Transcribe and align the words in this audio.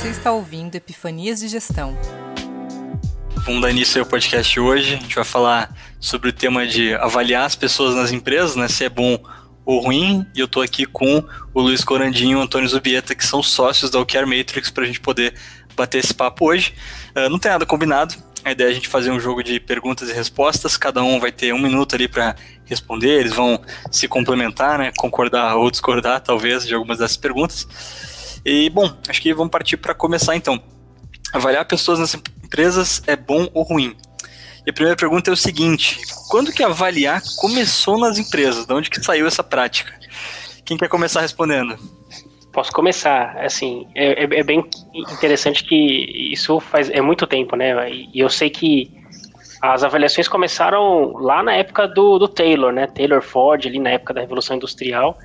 Você 0.00 0.08
está 0.08 0.32
ouvindo 0.32 0.74
Epifanias 0.74 1.40
de 1.40 1.48
Gestão. 1.48 1.94
Vamos 3.44 3.60
dar 3.60 3.70
início 3.70 4.00
ao 4.00 4.06
podcast 4.06 4.58
hoje. 4.58 4.94
A 4.94 4.96
gente 4.96 5.14
vai 5.14 5.24
falar 5.24 5.76
sobre 6.00 6.30
o 6.30 6.32
tema 6.32 6.66
de 6.66 6.94
avaliar 6.94 7.44
as 7.44 7.54
pessoas 7.54 7.94
nas 7.94 8.10
empresas, 8.10 8.56
né? 8.56 8.66
Se 8.66 8.82
é 8.82 8.88
bom 8.88 9.22
ou 9.62 9.78
ruim. 9.80 10.26
E 10.34 10.40
eu 10.40 10.46
estou 10.46 10.62
aqui 10.62 10.86
com 10.86 11.22
o 11.52 11.60
Luiz 11.60 11.84
Corandinho 11.84 12.38
e 12.38 12.40
o 12.40 12.42
Antônio 12.42 12.66
Zubieta, 12.66 13.14
que 13.14 13.22
são 13.22 13.42
sócios 13.42 13.90
da 13.90 14.00
OKR 14.00 14.26
Matrix, 14.26 14.70
para 14.70 14.84
a 14.84 14.86
gente 14.86 15.00
poder 15.00 15.34
bater 15.76 15.98
esse 15.98 16.14
papo 16.14 16.46
hoje. 16.46 16.72
Uh, 17.14 17.28
não 17.28 17.38
tem 17.38 17.50
nada 17.50 17.66
combinado. 17.66 18.14
A 18.42 18.52
ideia 18.52 18.68
é 18.68 18.70
a 18.70 18.74
gente 18.74 18.88
fazer 18.88 19.10
um 19.10 19.20
jogo 19.20 19.42
de 19.42 19.60
perguntas 19.60 20.08
e 20.08 20.14
respostas. 20.14 20.78
Cada 20.78 21.02
um 21.02 21.20
vai 21.20 21.30
ter 21.30 21.52
um 21.52 21.60
minuto 21.60 21.94
ali 21.94 22.08
para 22.08 22.36
responder. 22.64 23.20
Eles 23.20 23.34
vão 23.34 23.60
se 23.90 24.08
complementar, 24.08 24.78
né? 24.78 24.92
Concordar 24.96 25.56
ou 25.56 25.70
discordar, 25.70 26.22
talvez, 26.22 26.66
de 26.66 26.74
algumas 26.74 26.96
dessas 26.96 27.18
perguntas. 27.18 27.68
E, 28.44 28.70
bom, 28.70 28.90
acho 29.08 29.20
que 29.20 29.34
vamos 29.34 29.50
partir 29.50 29.76
para 29.76 29.94
começar 29.94 30.36
então. 30.36 30.60
Avaliar 31.32 31.64
pessoas 31.64 31.98
nas 31.98 32.14
empresas 32.14 33.02
é 33.06 33.14
bom 33.14 33.48
ou 33.52 33.62
ruim? 33.62 33.96
E 34.66 34.70
a 34.70 34.72
primeira 34.72 34.96
pergunta 34.96 35.30
é 35.30 35.32
o 35.32 35.36
seguinte: 35.36 36.00
quando 36.28 36.52
que 36.52 36.62
avaliar 36.62 37.22
começou 37.36 37.98
nas 37.98 38.18
empresas? 38.18 38.66
De 38.66 38.72
onde 38.72 38.90
que 38.90 39.02
saiu 39.02 39.26
essa 39.26 39.42
prática? 39.42 39.92
Quem 40.64 40.76
quer 40.76 40.88
começar 40.88 41.20
respondendo? 41.20 41.76
Posso 42.52 42.72
começar, 42.72 43.36
assim, 43.38 43.86
é, 43.94 44.24
é, 44.24 44.40
é 44.40 44.42
bem 44.42 44.64
interessante 44.94 45.62
que 45.62 46.32
isso 46.32 46.58
faz 46.58 46.90
é 46.90 47.00
muito 47.00 47.26
tempo, 47.26 47.54
né? 47.54 47.88
E 47.90 48.18
eu 48.18 48.28
sei 48.28 48.50
que 48.50 48.90
as 49.62 49.84
avaliações 49.84 50.26
começaram 50.26 51.12
lá 51.12 51.42
na 51.42 51.54
época 51.54 51.86
do, 51.86 52.18
do 52.18 52.26
Taylor, 52.26 52.72
né? 52.72 52.88
Taylor 52.88 53.22
Ford, 53.22 53.64
ali 53.66 53.78
na 53.78 53.90
época 53.90 54.14
da 54.14 54.20
Revolução 54.20 54.56
Industrial 54.56 55.16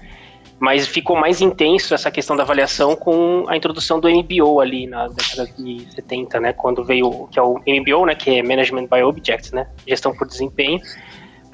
mas 0.60 0.88
ficou 0.88 1.16
mais 1.16 1.42
intenso 1.42 1.94
essa 1.94 2.10
questão 2.10 2.36
da 2.36 2.44
avaliação 2.44 2.96
com 2.96 3.46
a 3.48 3.58
introdução 3.58 4.00
do 4.00 4.10
MBO 4.10 4.62
ali 4.62 4.88
na 4.88 5.08
década 5.08 5.50
de 5.58 5.88
70, 5.94 6.40
né, 6.40 6.54
quando 6.54 6.84
veio 6.84 7.28
que 7.32 7.38
é 7.38 7.42
o 7.42 7.60
MBO, 7.68 8.06
né, 8.06 8.16
que 8.16 8.40
é 8.40 8.44
Management 8.44 8.88
by 8.88 9.02
Objects, 9.04 9.52
né, 9.52 9.68
gestão 9.86 10.14
por 10.14 10.28
desempenho, 10.28 10.80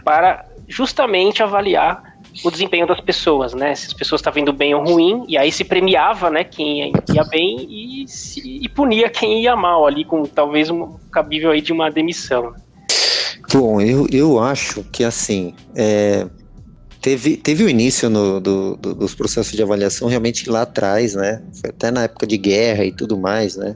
para 0.03 0.45
justamente 0.67 1.41
avaliar 1.41 2.11
o 2.45 2.51
desempenho 2.51 2.87
das 2.87 3.01
pessoas, 3.01 3.53
né, 3.53 3.73
se 3.75 3.87
as 3.87 3.93
pessoas 3.93 4.21
estavam 4.21 4.41
indo 4.41 4.53
bem 4.53 4.73
ou 4.73 4.83
ruim, 4.83 5.25
e 5.27 5.37
aí 5.37 5.51
se 5.51 5.63
premiava, 5.63 6.29
né, 6.29 6.43
quem 6.43 6.93
ia 7.13 7.23
bem 7.23 7.67
e, 7.69 8.07
se, 8.07 8.39
e 8.63 8.69
punia 8.69 9.09
quem 9.09 9.43
ia 9.43 9.55
mal 9.55 9.85
ali 9.85 10.05
com 10.05 10.23
talvez 10.23 10.69
um 10.69 10.95
cabível 11.11 11.51
aí 11.51 11.61
de 11.61 11.73
uma 11.73 11.89
demissão. 11.89 12.53
Bom, 13.51 13.81
eu, 13.81 14.07
eu 14.09 14.39
acho 14.39 14.83
que 14.93 15.03
assim, 15.03 15.53
é, 15.75 16.25
Teve, 17.01 17.35
teve 17.35 17.63
o 17.63 17.69
início 17.69 18.09
no, 18.09 18.39
do, 18.39 18.75
do, 18.75 18.93
dos 18.93 19.15
processos 19.15 19.51
de 19.53 19.63
avaliação 19.63 20.07
realmente 20.07 20.47
lá 20.49 20.61
atrás, 20.61 21.15
né? 21.15 21.41
Foi 21.59 21.71
até 21.71 21.89
na 21.89 22.03
época 22.03 22.27
de 22.27 22.37
guerra 22.37 22.85
e 22.85 22.91
tudo 22.91 23.17
mais, 23.17 23.55
né? 23.55 23.75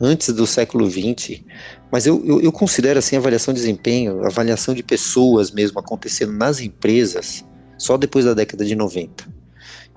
Antes 0.00 0.32
do 0.32 0.46
século 0.46 0.90
XX. 0.90 1.42
Mas 1.90 2.06
eu, 2.06 2.24
eu, 2.24 2.40
eu 2.40 2.50
considero 2.50 2.98
assim 2.98 3.14
avaliação 3.14 3.52
de 3.52 3.60
desempenho, 3.60 4.24
avaliação 4.24 4.74
de 4.74 4.82
pessoas 4.82 5.50
mesmo 5.50 5.78
acontecendo 5.78 6.32
nas 6.32 6.60
empresas 6.60 7.44
só 7.76 7.98
depois 7.98 8.24
da 8.24 8.32
década 8.32 8.64
de 8.64 8.74
90. 8.74 9.28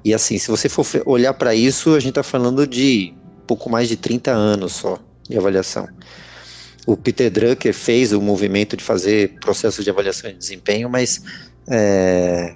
E 0.03 0.13
assim, 0.13 0.37
se 0.37 0.49
você 0.49 0.67
for 0.67 0.85
olhar 1.05 1.33
para 1.33 1.55
isso, 1.55 1.95
a 1.95 1.99
gente 1.99 2.09
está 2.09 2.23
falando 2.23 2.67
de 2.67 3.13
pouco 3.47 3.69
mais 3.69 3.87
de 3.87 3.95
30 3.95 4.31
anos 4.31 4.73
só 4.73 4.99
de 5.29 5.37
avaliação. 5.37 5.87
O 6.85 6.97
Peter 6.97 7.31
Drucker 7.31 7.73
fez 7.73 8.11
o 8.11 8.21
movimento 8.21 8.75
de 8.75 8.83
fazer 8.83 9.39
processos 9.39 9.83
de 9.83 9.89
avaliação 9.89 10.29
de 10.29 10.37
desempenho, 10.37 10.89
mas 10.89 11.21
é, 11.67 12.55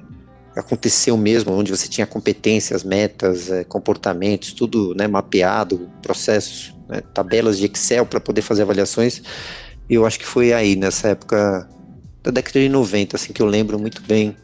aconteceu 0.55 1.15
mesmo, 1.17 1.53
onde 1.53 1.71
você 1.71 1.87
tinha 1.87 2.07
competências, 2.07 2.83
metas, 2.83 3.49
é, 3.49 3.63
comportamentos, 3.63 4.53
tudo 4.53 4.93
né, 4.95 5.07
mapeado, 5.07 5.89
processos, 6.01 6.73
né, 6.87 7.01
tabelas 7.13 7.57
de 7.57 7.65
Excel 7.65 8.05
para 8.05 8.19
poder 8.19 8.41
fazer 8.41 8.63
avaliações. 8.63 9.21
E 9.89 9.93
eu 9.95 10.05
acho 10.05 10.19
que 10.19 10.25
foi 10.25 10.53
aí, 10.53 10.75
nessa 10.75 11.09
época 11.09 11.67
da 12.23 12.31
década 12.31 12.59
de 12.59 12.69
90, 12.69 13.15
assim, 13.15 13.33
que 13.33 13.41
eu 13.41 13.45
lembro 13.45 13.79
muito 13.79 14.01
bem, 14.03 14.35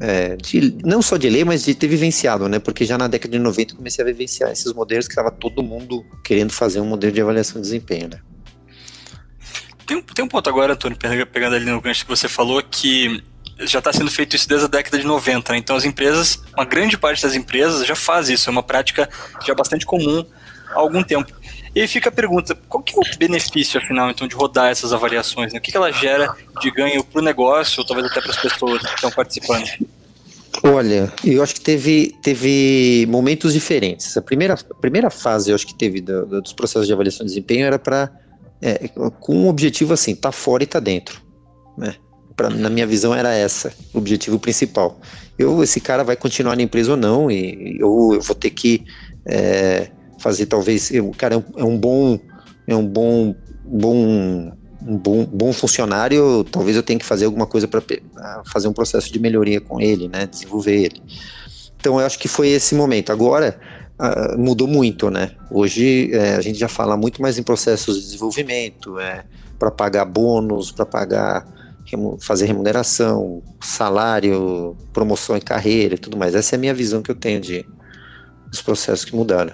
é, 0.00 0.36
de, 0.36 0.76
não 0.84 1.02
só 1.02 1.16
de 1.16 1.28
ler, 1.28 1.44
mas 1.44 1.64
de 1.64 1.74
ter 1.74 1.88
vivenciado, 1.88 2.48
né? 2.48 2.58
Porque 2.58 2.84
já 2.84 2.96
na 2.96 3.08
década 3.08 3.32
de 3.32 3.38
90 3.38 3.72
eu 3.72 3.76
comecei 3.76 4.02
a 4.02 4.06
vivenciar 4.06 4.50
esses 4.50 4.72
modelos 4.72 5.06
que 5.06 5.12
estava 5.12 5.30
todo 5.30 5.62
mundo 5.62 6.04
querendo 6.24 6.52
fazer 6.52 6.80
um 6.80 6.86
modelo 6.86 7.12
de 7.12 7.20
avaliação 7.20 7.60
de 7.60 7.68
desempenho, 7.68 8.08
né? 8.08 8.20
Tem, 9.84 10.02
tem 10.02 10.24
um 10.24 10.28
ponto 10.28 10.48
agora, 10.48 10.74
Antônio, 10.74 10.98
pegando 11.32 11.56
ali 11.56 11.64
no 11.64 11.80
gancho 11.80 12.04
que 12.04 12.10
você 12.10 12.28
falou, 12.28 12.62
que 12.62 13.22
já 13.60 13.78
está 13.78 13.92
sendo 13.92 14.10
feito 14.10 14.36
isso 14.36 14.48
desde 14.48 14.66
a 14.66 14.68
década 14.68 14.98
de 14.98 15.06
90, 15.06 15.52
né? 15.52 15.58
Então 15.58 15.76
as 15.76 15.84
empresas, 15.84 16.42
uma 16.56 16.64
grande 16.64 16.96
parte 16.96 17.22
das 17.22 17.34
empresas 17.34 17.86
já 17.86 17.96
faz 17.96 18.28
isso, 18.28 18.48
é 18.48 18.52
uma 18.52 18.62
prática 18.62 19.08
já 19.44 19.54
bastante 19.54 19.84
comum 19.84 20.24
há 20.70 20.78
algum 20.78 21.02
tempo. 21.02 21.32
E 21.74 21.86
fica 21.86 22.08
a 22.08 22.12
pergunta, 22.12 22.56
qual 22.68 22.82
que 22.82 22.94
é 22.96 22.98
o 22.98 23.18
benefício, 23.18 23.78
afinal, 23.80 24.10
então, 24.10 24.26
de 24.26 24.34
rodar 24.34 24.70
essas 24.70 24.92
avaliações? 24.92 25.52
Né? 25.52 25.58
O 25.58 25.62
que, 25.62 25.70
que 25.70 25.76
ela 25.76 25.92
gera 25.92 26.34
de 26.60 26.70
ganho 26.70 27.04
para 27.04 27.20
o 27.20 27.24
negócio, 27.24 27.80
ou 27.80 27.86
talvez 27.86 28.10
até 28.10 28.20
para 28.20 28.30
as 28.30 28.38
pessoas 28.38 28.82
que 28.82 28.94
estão 28.94 29.10
participando? 29.10 29.68
Olha, 30.62 31.12
eu 31.24 31.42
acho 31.42 31.54
que 31.54 31.60
teve, 31.60 32.16
teve 32.22 33.06
momentos 33.08 33.52
diferentes. 33.52 34.16
A 34.16 34.22
primeira, 34.22 34.54
a 34.54 34.74
primeira 34.74 35.10
fase, 35.10 35.50
eu 35.50 35.54
acho 35.54 35.66
que 35.66 35.74
teve 35.74 36.00
do, 36.00 36.26
do, 36.26 36.42
dos 36.42 36.52
processos 36.52 36.86
de 36.86 36.92
avaliação 36.92 37.24
de 37.24 37.30
desempenho 37.32 37.66
era 37.66 37.78
para, 37.78 38.10
é, 38.60 38.88
com 38.88 39.36
um 39.36 39.48
objetivo 39.48 39.92
assim, 39.92 40.14
tá 40.16 40.32
fora 40.32 40.64
e 40.64 40.66
tá 40.66 40.80
dentro, 40.80 41.22
né? 41.76 41.94
Pra, 42.38 42.48
na 42.48 42.70
minha 42.70 42.86
visão 42.86 43.12
era 43.12 43.34
essa, 43.34 43.72
o 43.92 43.98
objetivo 43.98 44.38
principal. 44.38 45.00
Eu, 45.36 45.60
esse 45.60 45.80
cara 45.80 46.04
vai 46.04 46.16
continuar 46.16 46.54
na 46.54 46.62
empresa 46.62 46.92
ou 46.92 46.96
não, 46.96 47.28
e 47.28 47.76
eu, 47.80 48.12
eu 48.14 48.20
vou 48.22 48.34
ter 48.34 48.50
que 48.50 48.84
é, 49.26 49.90
fazer 50.20 50.46
talvez, 50.46 50.90
o 50.92 51.10
cara 51.10 51.34
é 51.34 51.38
um, 51.38 51.44
é 51.56 51.64
um 51.64 51.76
bom, 51.76 52.18
é 52.66 52.76
um 52.76 52.86
bom, 52.86 53.34
bom 53.64 54.52
um 54.80 54.96
bom, 54.96 55.24
bom 55.24 55.52
funcionário, 55.52 56.44
talvez 56.44 56.76
eu 56.76 56.84
tenha 56.84 57.00
que 57.00 57.04
fazer 57.04 57.24
alguma 57.24 57.46
coisa 57.46 57.66
para 57.66 57.82
fazer 58.46 58.68
um 58.68 58.72
processo 58.72 59.12
de 59.12 59.18
melhoria 59.18 59.60
com 59.60 59.80
ele, 59.80 60.06
né, 60.06 60.24
desenvolver 60.24 60.84
ele. 60.84 61.02
Então 61.80 61.98
eu 61.98 62.06
acho 62.06 62.16
que 62.16 62.28
foi 62.28 62.48
esse 62.48 62.76
momento. 62.76 63.10
Agora 63.10 63.58
mudou 64.38 64.68
muito, 64.68 65.10
né? 65.10 65.32
Hoje 65.50 66.14
é, 66.14 66.36
a 66.36 66.40
gente 66.40 66.56
já 66.56 66.68
fala 66.68 66.96
muito 66.96 67.20
mais 67.20 67.36
em 67.38 67.42
processos 67.42 67.96
de 67.96 68.04
desenvolvimento, 68.04 69.00
é, 69.00 69.24
para 69.58 69.72
pagar 69.72 70.04
bônus, 70.04 70.70
para 70.70 70.86
pagar 70.86 71.57
fazer 72.20 72.46
remuneração, 72.46 73.42
salário, 73.60 74.76
promoção 74.92 75.36
em 75.36 75.40
carreira 75.40 75.94
e 75.94 75.98
tudo 75.98 76.16
mais. 76.16 76.34
Essa 76.34 76.54
é 76.54 76.56
a 76.56 76.60
minha 76.60 76.74
visão 76.74 77.02
que 77.02 77.10
eu 77.10 77.14
tenho 77.14 77.40
de 77.40 77.64
dos 78.48 78.62
processos 78.62 79.04
que 79.04 79.14
mudaram. 79.14 79.52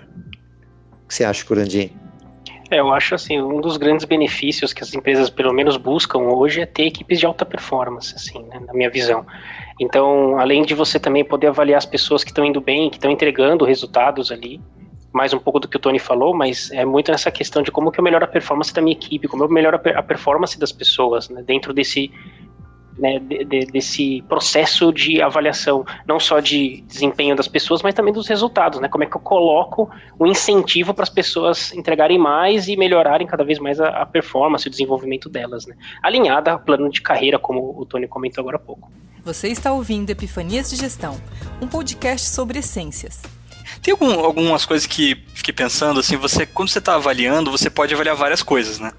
O 1.04 1.08
que 1.08 1.14
você 1.14 1.24
acha, 1.24 1.44
Curandim? 1.44 1.90
É, 2.70 2.80
eu 2.80 2.92
acho 2.92 3.14
assim, 3.14 3.40
um 3.40 3.60
dos 3.60 3.76
grandes 3.76 4.04
benefícios 4.04 4.72
que 4.72 4.82
as 4.82 4.94
empresas 4.94 5.28
pelo 5.28 5.52
menos 5.52 5.76
buscam 5.76 6.18
hoje 6.20 6.60
é 6.62 6.66
ter 6.66 6.86
equipes 6.86 7.18
de 7.18 7.26
alta 7.26 7.44
performance, 7.44 8.14
assim, 8.14 8.42
né, 8.44 8.60
na 8.66 8.72
minha 8.72 8.90
visão. 8.90 9.26
Então, 9.80 10.38
além 10.38 10.62
de 10.64 10.74
você 10.74 10.98
também 10.98 11.24
poder 11.24 11.48
avaliar 11.48 11.78
as 11.78 11.86
pessoas 11.86 12.24
que 12.24 12.30
estão 12.30 12.44
indo 12.44 12.60
bem, 12.60 12.88
que 12.88 12.96
estão 12.96 13.10
entregando 13.10 13.64
resultados 13.64 14.32
ali, 14.32 14.60
mais 15.14 15.32
um 15.32 15.38
pouco 15.38 15.60
do 15.60 15.68
que 15.68 15.76
o 15.76 15.80
Tony 15.80 16.00
falou, 16.00 16.34
mas 16.34 16.72
é 16.72 16.84
muito 16.84 17.12
nessa 17.12 17.30
questão 17.30 17.62
de 17.62 17.70
como 17.70 17.92
que 17.92 18.00
eu 18.00 18.04
melhoro 18.04 18.24
a 18.24 18.28
performance 18.28 18.74
da 18.74 18.82
minha 18.82 18.96
equipe, 18.96 19.28
como 19.28 19.44
eu 19.44 19.48
melhoro 19.48 19.80
a 19.94 20.02
performance 20.02 20.58
das 20.58 20.72
pessoas, 20.72 21.28
né, 21.28 21.40
dentro 21.40 21.72
desse, 21.72 22.10
né, 22.98 23.20
de, 23.20 23.44
de, 23.44 23.66
desse 23.66 24.24
processo 24.28 24.92
de 24.92 25.22
avaliação, 25.22 25.84
não 26.04 26.18
só 26.18 26.40
de 26.40 26.80
desempenho 26.88 27.36
das 27.36 27.46
pessoas, 27.46 27.80
mas 27.80 27.94
também 27.94 28.12
dos 28.12 28.26
resultados, 28.26 28.80
né, 28.80 28.88
como 28.88 29.04
é 29.04 29.06
que 29.06 29.16
eu 29.16 29.20
coloco 29.20 29.88
o 30.18 30.26
incentivo 30.26 30.92
para 30.92 31.04
as 31.04 31.10
pessoas 31.10 31.72
entregarem 31.72 32.18
mais 32.18 32.66
e 32.66 32.76
melhorarem 32.76 33.24
cada 33.24 33.44
vez 33.44 33.60
mais 33.60 33.80
a, 33.80 33.90
a 33.90 34.04
performance, 34.04 34.66
o 34.66 34.70
desenvolvimento 34.70 35.28
delas, 35.28 35.64
né, 35.64 35.76
alinhada 36.02 36.50
ao 36.50 36.58
plano 36.58 36.90
de 36.90 37.00
carreira, 37.00 37.38
como 37.38 37.72
o 37.78 37.86
Tony 37.86 38.08
comentou 38.08 38.42
agora 38.42 38.56
há 38.56 38.60
pouco. 38.60 38.90
Você 39.22 39.46
está 39.46 39.72
ouvindo 39.72 40.10
Epifanias 40.10 40.68
de 40.70 40.76
Gestão, 40.76 41.18
um 41.62 41.68
podcast 41.68 42.28
sobre 42.28 42.58
essências. 42.58 43.22
Tem 43.82 43.92
algum, 43.92 44.20
algumas 44.20 44.64
coisas 44.64 44.86
que 44.86 45.16
fiquei 45.34 45.52
pensando, 45.52 46.00
assim, 46.00 46.16
você, 46.16 46.46
quando 46.46 46.68
você 46.68 46.78
está 46.78 46.94
avaliando, 46.94 47.50
você 47.50 47.68
pode 47.70 47.94
avaliar 47.94 48.16
várias 48.16 48.42
coisas, 48.42 48.78
né? 48.78 48.92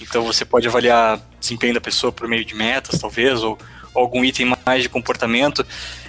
Então 0.00 0.24
você 0.24 0.44
pode 0.44 0.66
avaliar 0.66 1.20
desempenho 1.38 1.74
da 1.74 1.80
pessoa 1.80 2.10
por 2.10 2.26
meio 2.26 2.44
de 2.44 2.54
metas, 2.54 2.98
talvez, 2.98 3.42
ou, 3.42 3.58
ou 3.94 4.02
algum 4.02 4.24
item 4.24 4.56
mais 4.64 4.82
de 4.82 4.88
comportamento. 4.88 5.64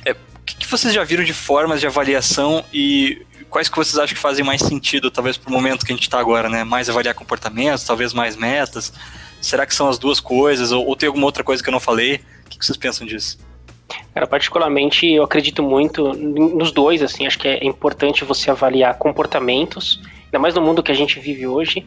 É, 0.05 0.11
o 0.11 0.17
que, 0.45 0.55
que, 0.55 0.67
vocês 0.67 0.93
já 0.93 1.03
viram 1.03 1.23
de 1.23 1.33
formas 1.33 1.79
de 1.79 1.87
avaliação 1.87 2.63
e 2.73 3.25
quais 3.49 3.67
que 3.67 3.75
vocês 3.75 3.97
acham 3.97 4.15
que 4.15 4.21
fazem 4.21 4.45
mais 4.45 4.61
sentido, 4.61 5.11
talvez, 5.11 5.37
para 5.37 5.49
o 5.49 5.53
momento 5.53 5.85
que 5.85 5.91
a 5.91 5.95
gente 5.95 6.03
está 6.03 6.19
agora, 6.19 6.49
né? 6.49 6.63
Mais 6.63 6.89
avaliar 6.89 7.13
comportamentos, 7.13 7.83
talvez 7.83 8.13
mais 8.13 8.35
metas. 8.35 8.93
Será 9.41 9.65
que 9.65 9.75
são 9.75 9.89
as 9.89 9.97
duas 9.97 10.19
coisas? 10.19 10.71
Ou, 10.71 10.85
ou 10.85 10.95
tem 10.95 11.07
alguma 11.07 11.25
outra 11.25 11.43
coisa 11.43 11.61
que 11.61 11.69
eu 11.69 11.73
não 11.73 11.79
falei? 11.79 12.23
O 12.45 12.49
que, 12.49 12.57
que 12.59 12.65
vocês 12.65 12.77
pensam 12.77 13.05
disso? 13.05 13.37
Cara, 14.13 14.27
particularmente 14.27 15.07
eu 15.09 15.23
acredito 15.23 15.63
muito 15.63 16.13
nos 16.13 16.71
dois, 16.71 17.01
assim, 17.01 17.25
acho 17.25 17.39
que 17.39 17.47
é 17.47 17.65
importante 17.65 18.23
você 18.23 18.51
avaliar 18.51 18.97
comportamentos, 18.97 20.01
ainda 20.25 20.39
mais 20.39 20.53
no 20.55 20.61
mundo 20.61 20.83
que 20.83 20.91
a 20.91 20.95
gente 20.95 21.19
vive 21.19 21.47
hoje, 21.47 21.85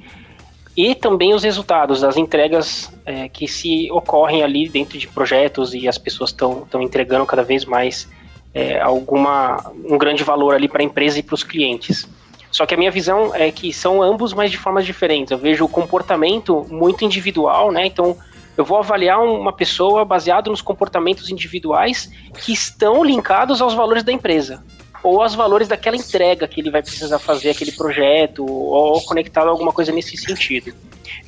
e 0.76 0.94
também 0.94 1.32
os 1.34 1.44
resultados, 1.44 2.02
as 2.02 2.16
entregas 2.16 2.92
é, 3.06 3.28
que 3.28 3.46
se 3.46 3.90
ocorrem 3.92 4.42
ali 4.42 4.68
dentro 4.68 4.98
de 4.98 5.06
projetos 5.06 5.72
e 5.72 5.86
as 5.86 5.96
pessoas 5.96 6.30
estão 6.30 6.66
entregando 6.82 7.24
cada 7.24 7.44
vez 7.44 7.64
mais 7.64 8.08
é, 8.52 8.80
alguma 8.80 9.72
um 9.84 9.96
grande 9.96 10.24
valor 10.24 10.54
ali 10.54 10.68
para 10.68 10.82
a 10.82 10.84
empresa 10.84 11.18
e 11.18 11.22
para 11.22 11.34
os 11.34 11.44
clientes. 11.44 12.08
Só 12.50 12.64
que 12.66 12.74
a 12.74 12.76
minha 12.76 12.90
visão 12.90 13.34
é 13.34 13.50
que 13.50 13.72
são 13.72 14.00
ambos, 14.00 14.32
mas 14.32 14.50
de 14.50 14.56
formas 14.56 14.86
diferentes. 14.86 15.32
Eu 15.32 15.38
vejo 15.38 15.64
o 15.64 15.68
comportamento 15.68 16.64
muito 16.70 17.04
individual, 17.04 17.72
né? 17.72 17.86
Então, 17.86 18.16
eu 18.56 18.64
vou 18.64 18.78
avaliar 18.78 19.22
uma 19.22 19.52
pessoa 19.52 20.04
baseado 20.04 20.50
nos 20.50 20.62
comportamentos 20.62 21.30
individuais 21.30 22.10
que 22.42 22.52
estão 22.52 23.02
linkados 23.02 23.60
aos 23.60 23.74
valores 23.74 24.02
da 24.02 24.12
empresa 24.12 24.62
ou 25.04 25.20
aos 25.20 25.34
valores 25.34 25.68
daquela 25.68 25.96
entrega 25.96 26.48
que 26.48 26.62
ele 26.62 26.70
vai 26.70 26.82
precisar 26.82 27.18
fazer, 27.18 27.50
aquele 27.50 27.72
projeto, 27.72 28.44
ou 28.46 29.02
conectado 29.02 29.48
a 29.48 29.50
alguma 29.50 29.70
coisa 29.70 29.92
nesse 29.92 30.16
sentido. 30.16 30.72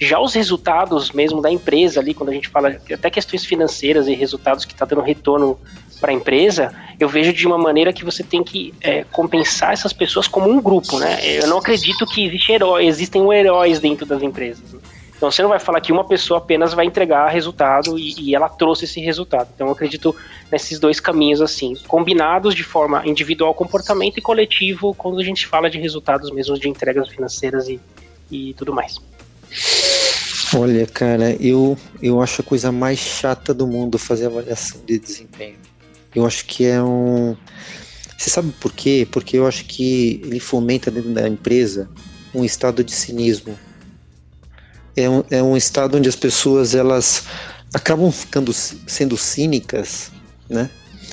Já 0.00 0.18
os 0.18 0.32
resultados 0.32 1.12
mesmo 1.12 1.42
da 1.42 1.50
empresa 1.50 2.00
ali, 2.00 2.14
quando 2.14 2.30
a 2.30 2.32
gente 2.32 2.48
fala 2.48 2.80
até 2.90 3.10
questões 3.10 3.44
financeiras 3.44 4.08
e 4.08 4.14
resultados 4.14 4.64
que 4.64 4.72
está 4.72 4.86
dando 4.86 5.02
retorno 5.02 5.60
para 6.00 6.10
a 6.10 6.14
empresa, 6.14 6.74
eu 6.98 7.08
vejo 7.08 7.32
de 7.32 7.46
uma 7.46 7.58
maneira 7.58 7.92
que 7.92 8.04
você 8.04 8.22
tem 8.22 8.42
que 8.42 8.72
é, 8.80 9.04
compensar 9.04 9.72
essas 9.72 9.92
pessoas 9.92 10.26
como 10.26 10.50
um 10.50 10.60
grupo, 10.60 10.98
né? 10.98 11.18
Eu 11.22 11.46
não 11.46 11.58
acredito 11.58 12.06
que 12.06 12.24
existe 12.26 12.52
herói, 12.52 12.86
existem 12.86 13.30
heróis 13.32 13.78
dentro 13.78 14.06
das 14.06 14.22
empresas. 14.22 14.75
Então 15.16 15.30
você 15.30 15.42
não 15.42 15.48
vai 15.48 15.58
falar 15.58 15.80
que 15.80 15.92
uma 15.92 16.04
pessoa 16.04 16.38
apenas 16.38 16.74
vai 16.74 16.84
entregar 16.84 17.28
resultado 17.28 17.98
e, 17.98 18.14
e, 18.20 18.34
ela 18.34 18.48
trouxe 18.48 18.84
esse 18.84 19.00
resultado. 19.00 19.48
Então 19.54 19.66
eu 19.66 19.72
acredito 19.72 20.14
nesses 20.52 20.78
dois 20.78 21.00
caminhos 21.00 21.40
assim, 21.40 21.74
combinados 21.88 22.54
de 22.54 22.62
forma 22.62 23.06
individual 23.06 23.54
comportamento 23.54 24.18
e 24.18 24.20
coletivo 24.20 24.94
quando 24.94 25.18
a 25.18 25.24
gente 25.24 25.46
fala 25.46 25.70
de 25.70 25.78
resultados 25.78 26.30
mesmo 26.30 26.58
de 26.58 26.68
entregas 26.68 27.08
financeiras 27.08 27.66
e, 27.68 27.80
e 28.30 28.52
tudo 28.54 28.74
mais. 28.74 29.00
Olha, 30.54 30.86
cara, 30.86 31.34
eu, 31.40 31.78
eu 32.02 32.20
acho 32.20 32.42
a 32.42 32.44
coisa 32.44 32.70
mais 32.70 32.98
chata 32.98 33.54
do 33.54 33.66
mundo 33.66 33.98
fazer 33.98 34.26
avaliação 34.26 34.80
de 34.84 34.98
desempenho. 34.98 35.56
Eu 36.14 36.26
acho 36.26 36.44
que 36.44 36.64
é 36.64 36.82
um. 36.82 37.36
Você 38.16 38.30
sabe 38.30 38.52
por 38.52 38.72
quê? 38.72 39.06
Porque 39.10 39.36
eu 39.36 39.46
acho 39.46 39.64
que 39.64 40.20
ele 40.24 40.40
fomenta 40.40 40.90
dentro 40.90 41.12
da 41.12 41.28
empresa 41.28 41.88
um 42.34 42.44
estado 42.44 42.84
de 42.84 42.92
cinismo 42.92 43.58
é 44.96 45.08
um, 45.08 45.24
é 45.30 45.42
um 45.42 45.56
estado 45.56 45.98
onde 45.98 46.08
as 46.08 46.16
pessoas 46.16 46.74
elas 46.74 47.24
acabam 47.72 48.10
ficando 48.10 48.52
sendo 48.52 49.16
cínicas, 49.16 50.10
né? 50.48 50.70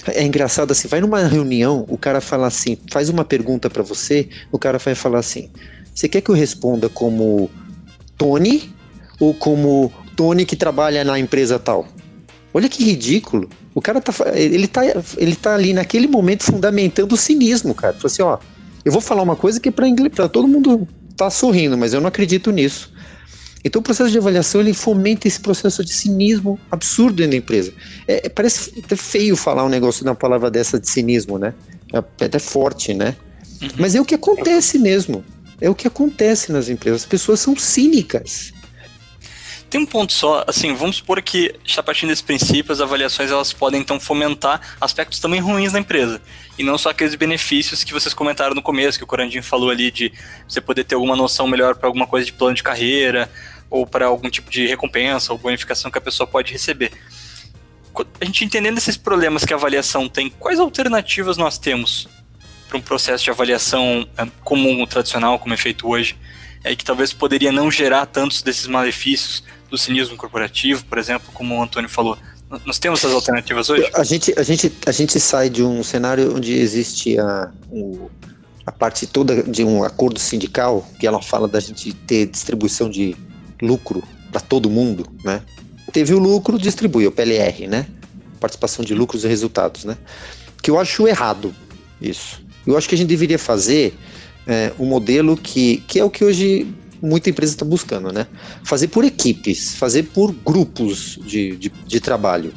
É 0.08 0.24
engraçado 0.24 0.72
assim, 0.72 0.88
vai 0.88 1.00
numa 1.00 1.26
reunião, 1.26 1.86
o 1.88 1.98
cara 1.98 2.20
fala 2.20 2.48
assim, 2.48 2.78
faz 2.92 3.10
uma 3.10 3.24
pergunta 3.24 3.70
para 3.70 3.84
você, 3.84 4.28
o 4.52 4.60
cara 4.60 4.78
vai 4.78 4.96
falar 4.96 5.20
assim: 5.20 5.50
"Você 5.94 6.10
quer 6.10 6.22
que 6.22 6.30
eu 6.30 6.36
responda 6.36 6.90
como 6.90 7.50
Tony 8.18 8.74
ou 9.20 9.34
como 9.34 9.92
Tony 10.16 10.46
que 10.46 10.56
trabalha 10.56 11.04
na 11.04 11.20
empresa 11.20 11.60
tal?" 11.60 11.88
Olha 12.54 12.70
que 12.70 12.84
ridículo. 12.84 13.50
O 13.74 13.82
cara 13.82 14.00
tá 14.00 14.14
ele 14.36 14.68
tá 14.68 14.82
ele 15.18 15.36
tá 15.36 15.56
ali 15.56 15.74
naquele 15.74 16.08
momento 16.08 16.44
fundamentando 16.44 17.14
o 17.14 17.18
cinismo, 17.18 17.74
cara. 17.74 17.94
Falou 17.94 18.06
assim, 18.06 18.22
ó, 18.22 18.38
eu 18.86 18.92
vou 18.92 19.02
falar 19.02 19.24
uma 19.24 19.36
coisa 19.36 19.60
que 19.60 19.70
é 19.70 19.72
para 19.72 20.30
todo 20.30 20.48
mundo 20.48 20.88
tá 21.18 21.30
sorrindo, 21.30 21.78
mas 21.78 21.94
eu 21.94 22.02
não 22.02 22.08
acredito 22.08 22.52
nisso. 22.52 22.93
Então 23.64 23.80
o 23.80 23.84
processo 23.84 24.12
de 24.12 24.18
avaliação 24.18 24.62
ele 24.62 24.74
fomenta 24.74 25.28
esse 25.28 25.40
processo 25.40 25.84
de 25.84 25.94
cinismo 25.94 26.60
absurdo 26.70 27.16
dentro 27.16 27.32
da 27.32 27.38
empresa. 27.38 27.74
É, 28.08 28.28
é 28.28 28.30
parece 28.30 28.74
até 28.84 28.96
feio 28.96 29.36
falar 29.36 29.64
um 29.66 29.70
negócio 29.70 30.06
uma 30.06 30.16
palavra 30.16 30.52
dessa 30.52 30.80
de 30.80 30.90
cinismo, 30.90 31.38
né? 31.38 31.54
É 31.94 32.26
até 32.26 32.40
forte, 32.40 32.94
né? 32.94 33.16
Uhum. 33.62 33.70
Mas 33.78 33.96
é 33.96 34.02
o 34.02 34.06
que 34.06 34.16
acontece 34.16 34.78
mesmo. 34.78 35.24
É 35.62 35.70
o 35.70 35.76
que 35.76 35.88
acontece 35.88 36.52
nas 36.52 36.68
empresas. 36.68 37.04
As 37.04 37.08
pessoas 37.08 37.40
são 37.40 37.56
cínicas. 37.56 38.52
Tem 39.74 39.82
um 39.82 39.88
ponto 39.88 40.14
só, 40.14 40.44
assim, 40.46 40.76
vamos 40.76 40.98
supor 40.98 41.20
que, 41.20 41.56
já 41.66 41.82
partindo 41.82 42.10
desse 42.10 42.24
princípio, 42.24 42.72
as 42.72 42.80
avaliações 42.80 43.32
elas 43.32 43.52
podem 43.52 43.82
então 43.82 44.00
fomentar 44.00 44.62
aspectos 44.80 45.20
também 45.20 45.40
ruins 45.40 45.72
da 45.72 45.80
empresa. 45.80 46.22
E 46.60 46.64
não 46.64 46.78
só 46.78 46.92
aqueles 46.92 47.16
benefícios 47.16 47.84
que 47.84 47.92
vocês 47.92 48.14
comentaram 48.14 48.54
no 48.54 48.62
começo, 48.62 49.00
que 49.00 49.04
o 49.04 49.08
Corandinho 49.08 49.42
falou 49.42 49.72
ali 49.72 49.90
de 49.90 50.14
você 50.48 50.62
poder 50.62 50.84
ter 50.84 50.94
alguma 50.94 51.16
noção 51.16 51.48
melhor 51.48 51.74
para 51.74 51.88
alguma 51.88 52.06
coisa 52.06 52.24
de 52.24 52.32
plano 52.32 52.54
de 52.54 52.62
carreira, 52.62 53.28
ou 53.68 53.88
para 53.88 54.06
algum 54.06 54.30
tipo 54.30 54.52
de 54.52 54.68
recompensa 54.68 55.34
ou 55.34 55.40
bonificação 55.40 55.90
que 55.90 55.98
a 55.98 56.02
pessoa 56.02 56.28
pode 56.28 56.54
receber. 56.54 56.92
A 58.22 58.26
gente 58.26 58.46
entendendo 58.46 58.78
esses 58.78 58.96
problemas 58.96 59.44
que 59.44 59.54
a 59.54 59.56
avaliação 59.56 60.08
tem, 60.08 60.30
quais 60.30 60.60
alternativas 60.60 61.36
nós 61.36 61.58
temos 61.58 62.08
para 62.70 62.78
um 62.78 62.82
processo 62.82 63.24
de 63.24 63.32
avaliação 63.32 64.08
é, 64.20 64.28
comum, 64.44 64.86
tradicional, 64.86 65.40
como 65.40 65.56
é 65.56 65.58
feito 65.58 65.90
hoje, 65.90 66.16
é 66.64 66.76
que 66.76 66.84
talvez 66.84 67.12
poderia 67.12 67.52
não 67.52 67.70
gerar 67.70 68.06
tantos 68.06 68.42
desses 68.42 68.68
malefícios 68.68 69.44
do 69.70 69.78
cinismo 69.78 70.16
corporativo, 70.16 70.86
por 70.86 70.98
exemplo, 70.98 71.30
como 71.34 71.58
o 71.58 71.62
Antônio 71.64 71.90
falou. 71.90 72.18
Nós 72.66 72.78
temos 72.78 73.00
essas 73.00 73.14
alternativas 73.14 73.70
hoje? 73.70 73.90
A 73.96 74.04
gente, 74.04 74.34
a 74.38 74.44
gente, 74.44 74.72
a 74.86 74.92
gente 74.92 75.20
sai 75.20 75.50
de 75.50 75.64
um 75.64 75.84
cenário 75.84 76.36
onde 76.36 76.54
existe 76.54 77.18
a, 77.20 77.52
um, 77.72 78.08
a 78.66 78.72
parte 78.72 79.08
toda 79.08 79.42
de 79.44 79.64
um 79.64 79.84
acordo 79.84 80.20
sindical, 80.20 80.88
que 81.00 81.08
ela 81.08 81.22
fala 81.22 81.48
da 81.48 81.60
gente 81.60 81.92
ter 81.94 82.28
distribuição 82.28 82.90
de 82.90 83.16
lucro 83.62 84.04
para 84.32 84.40
todo 84.40 84.70
mundo, 84.70 85.08
né? 85.24 85.42
Teve 85.92 86.14
o 86.14 86.20
lucro, 86.20 86.58
distribui, 86.58 87.08
o 87.08 87.12
PLR, 87.12 87.68
né? 87.68 87.88
Participação 88.40 88.86
de 88.86 88.94
lucros 88.94 89.24
e 89.24 89.28
resultados, 89.28 89.86
né? 89.86 89.98
Que 90.62 90.70
eu 90.70 90.80
acho 90.80 91.08
errado 91.08 91.54
isso. 92.00 92.44
Eu 92.66 92.78
acho 92.78 92.88
que 92.88 92.96
a 92.96 92.98
gente 92.98 93.08
deveria 93.08 93.40
fazer 93.40 93.98
é, 94.48 94.72
um 94.80 94.86
modelo 94.86 95.38
que, 95.38 95.78
que 95.88 96.00
é 96.00 96.04
o 96.04 96.10
que 96.10 96.24
hoje 96.24 96.68
muita 97.02 97.30
empresa 97.30 97.54
está 97.54 97.66
buscando, 97.66 98.12
né? 98.12 98.28
Fazer 98.64 98.88
por 98.88 99.04
equipes, 99.04 99.76
fazer 99.76 100.04
por 100.04 100.32
grupos 100.34 101.20
de, 101.26 101.56
de, 101.58 101.70
de 101.70 102.00
trabalho, 102.00 102.54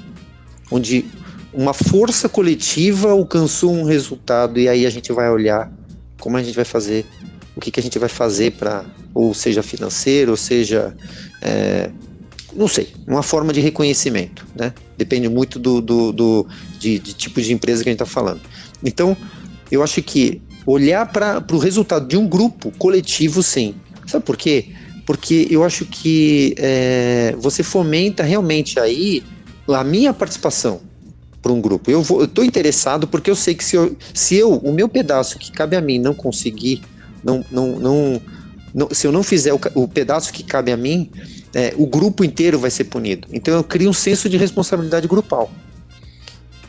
onde 0.70 1.04
uma 1.52 1.72
força 1.72 2.28
coletiva 2.28 3.10
alcançou 3.10 3.72
um 3.72 3.84
resultado 3.84 4.60
e 4.60 4.68
aí 4.68 4.86
a 4.86 4.90
gente 4.90 5.12
vai 5.12 5.30
olhar 5.30 5.72
como 6.20 6.36
a 6.36 6.42
gente 6.42 6.54
vai 6.54 6.64
fazer 6.64 7.04
o 7.56 7.60
que, 7.60 7.70
que 7.70 7.80
a 7.80 7.82
gente 7.82 7.98
vai 7.98 8.08
fazer 8.08 8.52
para, 8.52 8.84
ou 9.14 9.32
seja 9.32 9.62
financeiro, 9.62 10.32
ou 10.32 10.36
seja, 10.36 10.94
é, 11.40 11.90
não 12.54 12.68
sei, 12.68 12.92
uma 13.06 13.22
forma 13.22 13.52
de 13.52 13.60
reconhecimento, 13.60 14.46
né? 14.54 14.74
Depende 14.96 15.28
muito 15.28 15.58
do, 15.58 15.80
do, 15.80 16.12
do 16.12 16.46
de, 16.78 16.98
de, 16.98 17.14
tipo 17.14 17.40
de 17.40 17.52
empresa 17.52 17.82
que 17.82 17.88
a 17.88 17.92
gente 17.92 18.02
está 18.02 18.12
falando. 18.12 18.42
Então, 18.84 19.16
eu 19.70 19.82
acho 19.82 20.02
que 20.02 20.42
olhar 20.66 21.10
para 21.12 21.42
o 21.52 21.58
resultado 21.58 22.06
de 22.06 22.16
um 22.16 22.26
grupo 22.26 22.72
coletivo, 22.72 23.42
sim. 23.42 23.74
Sabe 24.06 24.24
por 24.24 24.36
quê? 24.36 24.70
Porque 25.06 25.46
eu 25.50 25.62
acho 25.62 25.86
que 25.86 26.54
é, 26.58 27.34
você 27.38 27.62
fomenta 27.62 28.24
realmente 28.24 28.78
aí 28.80 29.22
a 29.68 29.84
minha 29.84 30.12
participação 30.12 30.80
para 31.40 31.52
um 31.52 31.60
grupo. 31.60 31.90
Eu 31.90 32.02
estou 32.24 32.44
interessado 32.44 33.06
porque 33.06 33.30
eu 33.30 33.36
sei 33.36 33.54
que 33.54 33.64
se 33.64 33.76
eu, 33.76 33.96
se 34.12 34.34
eu, 34.34 34.54
o 34.54 34.72
meu 34.72 34.88
pedaço 34.88 35.38
que 35.38 35.52
cabe 35.52 35.76
a 35.76 35.80
mim, 35.80 35.98
não 35.98 36.12
conseguir 36.12 36.82
não, 37.22 37.44
não, 37.50 37.78
não, 37.78 38.22
não 38.74 38.88
se 38.90 39.06
eu 39.06 39.12
não 39.12 39.22
fizer 39.22 39.52
o, 39.52 39.60
o, 39.74 39.88
pedaço 39.88 40.32
que 40.32 40.42
cabe 40.42 40.72
a 40.72 40.76
mim, 40.76 41.10
é, 41.54 41.72
o 41.76 41.86
grupo 41.86 42.24
inteiro 42.24 42.58
vai 42.58 42.70
ser 42.70 42.84
punido. 42.84 43.28
Então 43.32 43.54
eu 43.54 43.64
crio 43.64 43.90
um 43.90 43.92
senso 43.92 44.28
de 44.28 44.36
responsabilidade 44.36 45.08
grupal, 45.08 45.50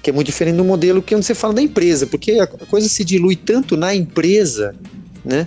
que 0.08 0.12
é 0.12 0.14
muito 0.14 0.28
diferente 0.28 0.56
do 0.56 0.64
modelo 0.64 1.02
que 1.02 1.14
você 1.14 1.36
fala 1.36 1.56
da 1.56 1.62
empresa, 1.62 2.08
porque 2.08 2.40
a 2.40 2.48
coisa 2.48 2.88
se 2.88 3.04
dilui 3.04 3.36
tanto 3.36 3.76
na 3.76 3.94
empresa, 3.94 4.74
né? 5.26 5.46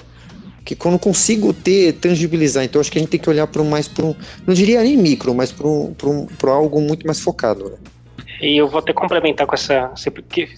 Que 0.66 0.74
quando 0.74 0.98
consigo 0.98 1.54
ter, 1.54 1.94
tangibilizar, 1.94 2.62
então 2.62 2.78
acho 2.78 2.92
que 2.92 2.98
a 2.98 3.00
gente 3.00 3.08
tem 3.08 3.18
que 3.18 3.30
olhar 3.30 3.46
para 3.46 3.64
mais 3.64 3.88
para 3.88 4.04
um, 4.04 4.14
não 4.46 4.52
diria 4.52 4.82
nem 4.82 4.98
micro, 4.98 5.34
mas 5.34 5.50
para 5.50 5.66
um, 5.66 5.96
um, 6.04 6.50
algo 6.50 6.78
muito 6.78 7.06
mais 7.06 7.18
focado. 7.18 7.70
Né? 7.70 7.76
E 8.42 8.60
eu 8.60 8.68
vou 8.68 8.80
até 8.80 8.92
complementar 8.92 9.46
com 9.46 9.54
essa, 9.54 9.94
porque 10.14 10.50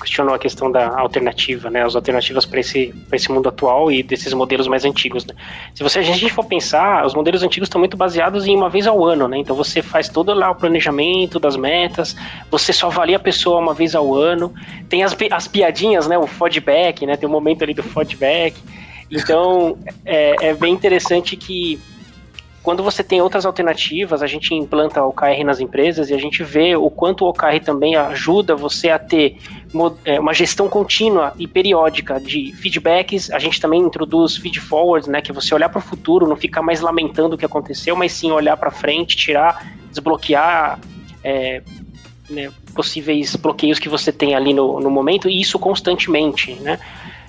questionou 0.00 0.34
a 0.34 0.38
questão 0.38 0.70
da 0.70 0.98
alternativa, 0.98 1.70
né, 1.70 1.84
as 1.84 1.96
alternativas 1.96 2.44
para 2.44 2.60
esse, 2.60 2.94
esse 3.12 3.30
mundo 3.30 3.48
atual 3.48 3.90
e 3.90 4.02
desses 4.02 4.32
modelos 4.32 4.68
mais 4.68 4.84
antigos. 4.84 5.24
Né. 5.24 5.34
Se 5.74 5.82
você, 5.82 5.98
a 5.98 6.02
gente 6.02 6.30
for 6.32 6.44
pensar, 6.44 7.04
os 7.04 7.14
modelos 7.14 7.42
antigos 7.42 7.66
estão 7.66 7.78
muito 7.78 7.96
baseados 7.96 8.46
em 8.46 8.54
uma 8.54 8.68
vez 8.68 8.86
ao 8.86 9.04
ano, 9.04 9.26
né, 9.26 9.38
então 9.38 9.56
você 9.56 9.82
faz 9.82 10.08
todo 10.08 10.32
lá 10.34 10.50
o 10.50 10.54
planejamento 10.54 11.38
das 11.38 11.56
metas, 11.56 12.16
você 12.50 12.72
só 12.72 12.88
avalia 12.88 13.16
a 13.16 13.20
pessoa 13.20 13.58
uma 13.58 13.74
vez 13.74 13.94
ao 13.94 14.14
ano, 14.14 14.54
tem 14.88 15.02
as, 15.02 15.16
as 15.30 15.48
piadinhas, 15.48 16.06
né, 16.06 16.18
o 16.18 16.26
feedback, 16.26 17.06
né, 17.06 17.16
tem 17.16 17.28
o 17.28 17.30
um 17.30 17.32
momento 17.32 17.62
ali 17.62 17.74
do 17.74 17.82
feedback, 17.82 18.56
então 19.10 19.78
é, 20.04 20.48
é 20.48 20.54
bem 20.54 20.72
interessante 20.72 21.36
que 21.36 21.80
quando 22.66 22.82
você 22.82 23.04
tem 23.04 23.22
outras 23.22 23.46
alternativas, 23.46 24.24
a 24.24 24.26
gente 24.26 24.52
implanta 24.52 25.00
OKR 25.00 25.44
nas 25.44 25.60
empresas 25.60 26.10
e 26.10 26.14
a 26.14 26.18
gente 26.18 26.42
vê 26.42 26.74
o 26.74 26.90
quanto 26.90 27.24
o 27.24 27.28
OKR 27.28 27.60
também 27.64 27.94
ajuda 27.94 28.56
você 28.56 28.90
a 28.90 28.98
ter 28.98 29.36
é, 30.04 30.18
uma 30.18 30.34
gestão 30.34 30.68
contínua 30.68 31.32
e 31.38 31.46
periódica 31.46 32.20
de 32.20 32.52
feedbacks. 32.56 33.30
A 33.30 33.38
gente 33.38 33.60
também 33.60 33.80
introduz 33.80 34.36
feed 34.36 34.58
forward, 34.58 35.08
né, 35.08 35.22
que 35.22 35.30
é 35.30 35.34
você 35.34 35.54
olhar 35.54 35.68
para 35.68 35.78
o 35.78 35.80
futuro, 35.80 36.26
não 36.26 36.34
ficar 36.34 36.60
mais 36.60 36.80
lamentando 36.80 37.36
o 37.36 37.38
que 37.38 37.44
aconteceu, 37.44 37.94
mas 37.94 38.10
sim 38.10 38.32
olhar 38.32 38.56
para 38.56 38.72
frente, 38.72 39.16
tirar, 39.16 39.64
desbloquear 39.92 40.80
é, 41.22 41.62
né, 42.28 42.50
possíveis 42.74 43.36
bloqueios 43.36 43.78
que 43.78 43.88
você 43.88 44.10
tem 44.10 44.34
ali 44.34 44.52
no, 44.52 44.80
no 44.80 44.90
momento 44.90 45.28
e 45.28 45.40
isso 45.40 45.56
constantemente, 45.56 46.54
né? 46.54 46.80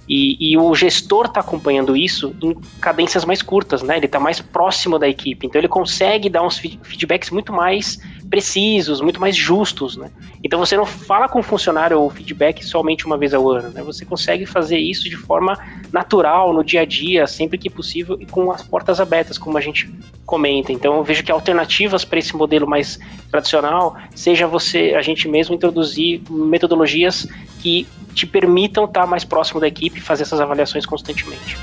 E, 0.08 0.52
e 0.52 0.58
o 0.58 0.74
gestor 0.74 1.26
está 1.26 1.42
acompanhando 1.42 1.96
isso 1.96 2.34
em 2.42 2.56
cadências 2.80 3.26
mais 3.26 3.42
curtas, 3.42 3.82
né? 3.82 3.98
Ele 3.98 4.06
está 4.06 4.20
mais 4.20 4.40
próximo 4.40 4.98
da 4.98 5.08
equipe, 5.08 5.46
então 5.46 5.60
ele 5.60 5.68
consegue 5.68 6.30
dar 6.30 6.44
uns 6.44 6.58
feedbacks 6.58 7.30
muito 7.30 7.52
mais 7.52 8.00
precisos, 8.30 9.02
muito 9.02 9.20
mais 9.20 9.36
justos, 9.36 9.98
né? 9.98 10.10
Então 10.44 10.60
você 10.60 10.78
não 10.78 10.86
fala 10.86 11.28
com 11.28 11.40
o 11.40 11.44
funcionário 11.44 12.00
o 12.00 12.10
feedback 12.10 12.64
somente 12.64 13.06
uma 13.06 13.18
vez 13.18 13.34
ao 13.34 13.50
ano, 13.50 13.70
né? 13.70 13.82
Você 13.84 14.06
consegue 14.06 14.46
fazer 14.46 14.78
isso 14.78 15.10
de 15.10 15.18
forma 15.18 15.58
natural, 15.92 16.54
no 16.54 16.64
dia 16.64 16.82
a 16.82 16.86
dia, 16.86 17.28
sempre 17.28 17.58
que 17.58 17.70
possível 17.70 18.18
e 18.20 18.26
com 18.26 18.52
as 18.52 18.64
portas 18.64 19.02
abertas, 19.02 19.38
como 19.38 19.58
a 19.58 19.62
gente 19.62 19.92
comenta. 20.26 20.72
Então 20.72 20.96
eu 20.98 21.04
vejo 21.04 21.24
que 21.24 21.32
alternativas 21.32 22.06
para 22.06 22.20
esse 22.20 22.36
modelo 22.36 22.68
mais 22.68 23.00
tradicional 23.30 23.98
seja 24.16 24.48
você, 24.48 24.94
a 24.96 25.02
gente 25.02 25.28
mesmo 25.28 25.56
introduzir 25.56 26.22
metodologias 26.30 27.28
que 27.60 27.88
te 28.18 28.26
permitam 28.26 28.86
estar 28.86 29.06
mais 29.06 29.24
próximo 29.24 29.60
da 29.60 29.68
equipe 29.68 30.00
e 30.00 30.02
fazer 30.02 30.24
essas 30.24 30.42
avaliações 30.42 30.86
constantemente. 30.86 31.56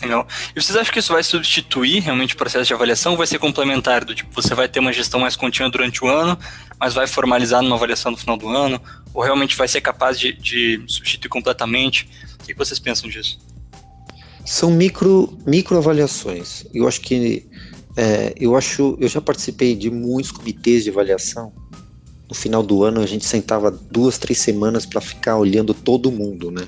Legal. 0.00 0.26
E 0.54 0.62
vocês 0.62 0.76
acham 0.76 0.92
que 0.92 1.00
isso 1.00 1.12
vai 1.12 1.22
substituir 1.24 2.00
realmente 2.00 2.34
o 2.34 2.36
processo 2.36 2.64
de 2.64 2.72
avaliação 2.72 3.12
ou 3.12 3.18
vai 3.18 3.26
ser 3.26 3.40
complementar? 3.40 4.04
Do 4.04 4.14
tipo, 4.14 4.32
você 4.32 4.54
vai 4.54 4.68
ter 4.68 4.78
uma 4.78 4.92
gestão 4.92 5.18
mais 5.18 5.34
contínua 5.34 5.68
durante 5.68 6.04
o 6.04 6.08
ano, 6.08 6.38
mas 6.78 6.94
vai 6.94 7.08
formalizar 7.08 7.60
numa 7.60 7.74
avaliação 7.74 8.12
no 8.12 8.16
final 8.16 8.36
do 8.36 8.48
ano? 8.48 8.80
Ou 9.12 9.22
realmente 9.22 9.56
vai 9.56 9.66
ser 9.66 9.80
capaz 9.80 10.20
de, 10.20 10.32
de 10.34 10.84
substituir 10.86 11.28
completamente? 11.28 12.08
O 12.40 12.46
que 12.46 12.54
vocês 12.54 12.78
pensam 12.78 13.10
disso? 13.10 13.38
São 14.44 14.70
micro, 14.70 15.36
micro 15.44 15.76
avaliações. 15.76 16.64
Eu 16.72 16.86
acho 16.86 17.00
que 17.00 17.44
é, 17.96 18.34
eu 18.38 18.54
acho, 18.54 18.96
eu 19.00 19.08
já 19.08 19.20
participei 19.20 19.74
de 19.74 19.90
muitos 19.90 20.30
comitês 20.30 20.84
de 20.84 20.90
avaliação. 20.90 21.52
No 22.28 22.34
final 22.34 22.62
do 22.62 22.82
ano 22.82 23.00
a 23.00 23.06
gente 23.06 23.24
sentava 23.24 23.70
duas, 23.70 24.18
três 24.18 24.38
semanas 24.38 24.84
para 24.84 25.00
ficar 25.00 25.36
olhando 25.36 25.72
todo 25.72 26.10
mundo, 26.10 26.50
né? 26.50 26.66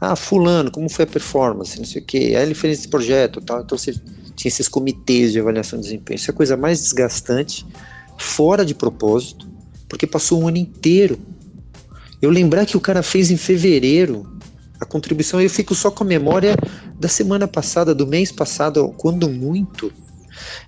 Ah, 0.00 0.16
fulano, 0.16 0.70
como 0.70 0.88
foi 0.88 1.04
a 1.04 1.08
performance, 1.08 1.78
não 1.78 1.86
sei 1.86 2.02
o 2.02 2.04
quê. 2.04 2.34
Aí 2.36 2.42
ele 2.42 2.54
fez 2.54 2.78
esse 2.78 2.88
projeto, 2.88 3.40
tal. 3.40 3.62
Então 3.62 3.76
você 3.76 3.92
tinha 4.36 4.48
esses 4.48 4.68
comitês 4.68 5.32
de 5.32 5.40
avaliação 5.40 5.78
de 5.78 5.84
desempenho. 5.86 6.16
Isso 6.16 6.30
é 6.30 6.32
a 6.32 6.36
coisa 6.36 6.56
mais 6.56 6.80
desgastante, 6.80 7.66
fora 8.18 8.64
de 8.64 8.74
propósito, 8.74 9.48
porque 9.88 10.06
passou 10.06 10.42
um 10.42 10.48
ano 10.48 10.58
inteiro. 10.58 11.18
Eu 12.20 12.30
lembrar 12.30 12.66
que 12.66 12.76
o 12.76 12.80
cara 12.80 13.02
fez 13.02 13.30
em 13.30 13.36
fevereiro 13.36 14.26
a 14.80 14.84
contribuição, 14.84 15.40
eu 15.40 15.48
fico 15.48 15.74
só 15.74 15.90
com 15.90 16.04
a 16.04 16.06
memória 16.06 16.56
da 16.98 17.08
semana 17.08 17.46
passada, 17.46 17.94
do 17.94 18.06
mês 18.06 18.30
passado, 18.30 18.92
quando 18.96 19.28
muito. 19.28 19.92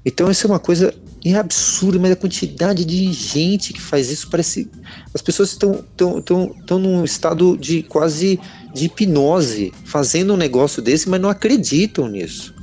Então 0.04 0.30
isso 0.30 0.46
é 0.46 0.50
uma 0.50 0.58
coisa 0.58 0.94
absurda, 1.35 1.99
mas 1.99 2.12
a 2.12 2.16
quantidade 2.16 2.85
de 2.85 3.12
gente 3.12 3.73
que 3.73 3.80
faz 3.80 4.11
isso 4.11 4.28
parece. 4.30 4.70
As 5.12 5.20
pessoas 5.20 5.50
estão, 5.50 5.85
estão, 5.90 6.18
estão, 6.18 6.54
estão 6.61 6.78
num 6.78 7.04
estado 7.04 7.56
de 7.56 7.82
quase 7.82 8.38
de 8.75 8.85
hipnose, 8.85 9.73
fazendo 9.85 10.35
um 10.35 10.37
negócio 10.37 10.82
desse, 10.82 11.08
mas 11.08 11.20
não 11.20 11.30
acreditam 11.30 12.08
nisso. 12.08 12.54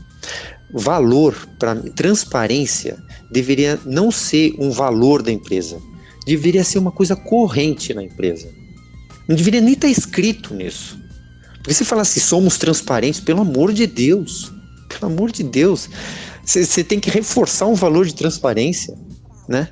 Valor 0.71 1.35
para 1.59 1.75
transparência 1.75 2.97
deveria 3.31 3.79
não 3.85 4.11
ser 4.11 4.53
um 4.59 4.71
valor 4.71 5.21
da 5.21 5.31
empresa, 5.31 5.79
deveria 6.25 6.63
ser 6.63 6.79
uma 6.79 6.91
coisa 6.91 7.15
corrente 7.15 7.93
na 7.93 8.03
empresa. 8.03 8.47
Não 9.27 9.35
deveria 9.35 9.61
nem 9.61 9.73
estar 9.73 9.87
escrito 9.87 10.53
nisso. 10.53 10.99
Porque 11.55 11.73
se 11.73 11.85
falasse 11.85 12.19
somos 12.19 12.57
transparentes, 12.57 13.19
pelo 13.19 13.41
amor 13.41 13.71
de 13.73 13.87
Deus, 13.87 14.51
pelo 14.89 15.11
amor 15.11 15.31
de 15.31 15.43
Deus, 15.43 15.89
você 16.43 16.83
tem 16.83 16.99
que 16.99 17.09
reforçar 17.09 17.67
um 17.67 17.75
valor 17.75 18.05
de 18.05 18.13
transparência, 18.13 18.95
né? 19.47 19.69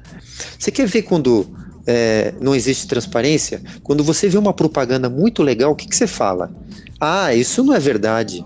Você 0.57 0.71
quer 0.71 0.87
ver 0.87 1.03
quando 1.03 1.47
é, 1.85 2.33
não 2.39 2.55
existe 2.55 2.87
transparência? 2.87 3.61
Quando 3.83 4.03
você 4.03 4.29
vê 4.29 4.37
uma 4.37 4.53
propaganda 4.53 5.09
muito 5.09 5.43
legal, 5.43 5.71
o 5.71 5.75
que 5.75 5.93
você 5.93 6.07
fala? 6.07 6.51
Ah, 6.99 7.33
isso 7.33 7.63
não 7.63 7.73
é 7.73 7.79
verdade. 7.79 8.45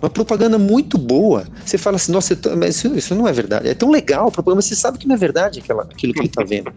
Uma 0.00 0.08
propaganda 0.08 0.58
muito 0.58 0.96
boa. 0.96 1.46
Você 1.64 1.76
fala 1.76 1.96
assim, 1.96 2.12
nossa, 2.12 2.38
isso, 2.68 2.94
isso 2.96 3.14
não 3.14 3.28
é 3.28 3.32
verdade. 3.32 3.68
É 3.68 3.74
tão 3.74 3.90
legal 3.90 4.28
a 4.28 4.30
propaganda, 4.30 4.56
mas 4.56 4.66
você 4.66 4.76
sabe 4.76 4.98
que 4.98 5.06
não 5.06 5.14
é 5.14 5.18
verdade 5.18 5.60
aquela, 5.60 5.82
aquilo 5.82 6.14
que 6.14 6.20
ele 6.20 6.28
está 6.28 6.42
vendo. 6.42 6.72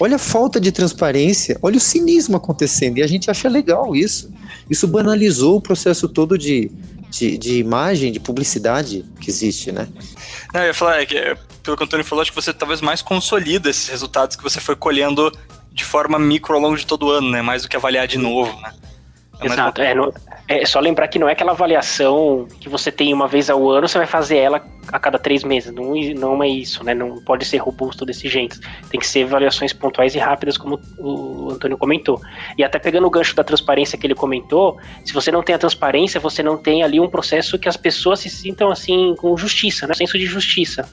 Olha 0.00 0.16
a 0.16 0.18
falta 0.18 0.58
de 0.58 0.72
transparência, 0.72 1.58
olha 1.62 1.76
o 1.76 1.80
cinismo 1.80 2.36
acontecendo. 2.36 2.98
E 2.98 3.02
a 3.02 3.06
gente 3.06 3.30
acha 3.30 3.48
legal 3.48 3.94
isso. 3.94 4.30
Isso 4.70 4.88
banalizou 4.88 5.56
o 5.56 5.60
processo 5.60 6.08
todo 6.08 6.38
de, 6.38 6.70
de, 7.10 7.38
de 7.38 7.58
imagem, 7.58 8.12
de 8.12 8.20
publicidade 8.20 9.04
que 9.20 9.30
existe, 9.30 9.72
né? 9.72 9.88
Não, 10.52 10.60
eu 10.60 10.68
ia 10.68 10.74
falar, 10.74 11.00
é 11.00 11.06
que, 11.06 11.16
é, 11.16 11.34
pelo 11.62 11.76
que 11.76 11.82
o 11.82 11.86
Antônio 11.86 12.04
falou, 12.04 12.22
acho 12.22 12.32
que 12.32 12.36
você 12.36 12.52
talvez 12.52 12.80
mais 12.80 13.02
consolida 13.02 13.70
esses 13.70 13.88
resultados 13.88 14.36
que 14.36 14.42
você 14.42 14.60
foi 14.60 14.76
colhendo 14.76 15.32
de 15.72 15.84
forma 15.84 16.18
micro 16.18 16.54
ao 16.54 16.60
longo 16.60 16.76
de 16.76 16.86
todo 16.86 17.06
o 17.06 17.10
ano, 17.10 17.30
né? 17.30 17.42
Mais 17.42 17.62
do 17.62 17.68
que 17.68 17.76
avaliar 17.76 18.06
de 18.06 18.18
novo, 18.18 18.58
né? 18.60 18.72
É 19.40 19.46
Exato. 19.46 19.82
É, 19.82 19.94
no, 19.94 20.12
é, 20.48 20.64
só 20.64 20.80
lembrar 20.80 21.08
que 21.08 21.18
não 21.18 21.28
é 21.28 21.32
aquela 21.32 21.52
avaliação 21.52 22.46
que 22.60 22.68
você 22.68 22.90
tem 22.90 23.12
uma 23.12 23.28
vez 23.28 23.50
ao 23.50 23.68
ano, 23.68 23.86
você 23.86 23.98
vai 23.98 24.06
fazer 24.06 24.38
ela 24.38 24.64
a 24.90 24.98
cada 24.98 25.18
três 25.18 25.44
meses. 25.44 25.72
Não, 25.72 25.94
não 26.16 26.42
é 26.42 26.48
isso, 26.48 26.82
né? 26.82 26.94
Não 26.94 27.22
pode 27.22 27.44
ser 27.44 27.58
robusto 27.58 28.06
desse 28.06 28.28
jeito. 28.28 28.58
Tem 28.90 28.98
que 28.98 29.06
ser 29.06 29.24
avaliações 29.24 29.72
pontuais 29.72 30.14
e 30.14 30.18
rápidas, 30.18 30.56
como 30.56 30.80
o 30.98 31.50
Antônio 31.50 31.76
comentou. 31.76 32.20
E 32.56 32.64
até 32.64 32.78
pegando 32.78 33.06
o 33.06 33.10
gancho 33.10 33.36
da 33.36 33.44
transparência 33.44 33.98
que 33.98 34.06
ele 34.06 34.14
comentou, 34.14 34.78
se 35.04 35.12
você 35.12 35.30
não 35.30 35.42
tem 35.42 35.54
a 35.54 35.58
transparência, 35.58 36.18
você 36.18 36.42
não 36.42 36.56
tem 36.56 36.82
ali 36.82 36.98
um 36.98 37.08
processo 37.08 37.58
que 37.58 37.68
as 37.68 37.76
pessoas 37.76 38.20
se 38.20 38.30
sintam 38.30 38.70
assim 38.70 39.14
com 39.16 39.36
justiça, 39.36 39.86
né? 39.86 39.94
Senso 39.94 40.18
de 40.18 40.26
justiça 40.26 40.88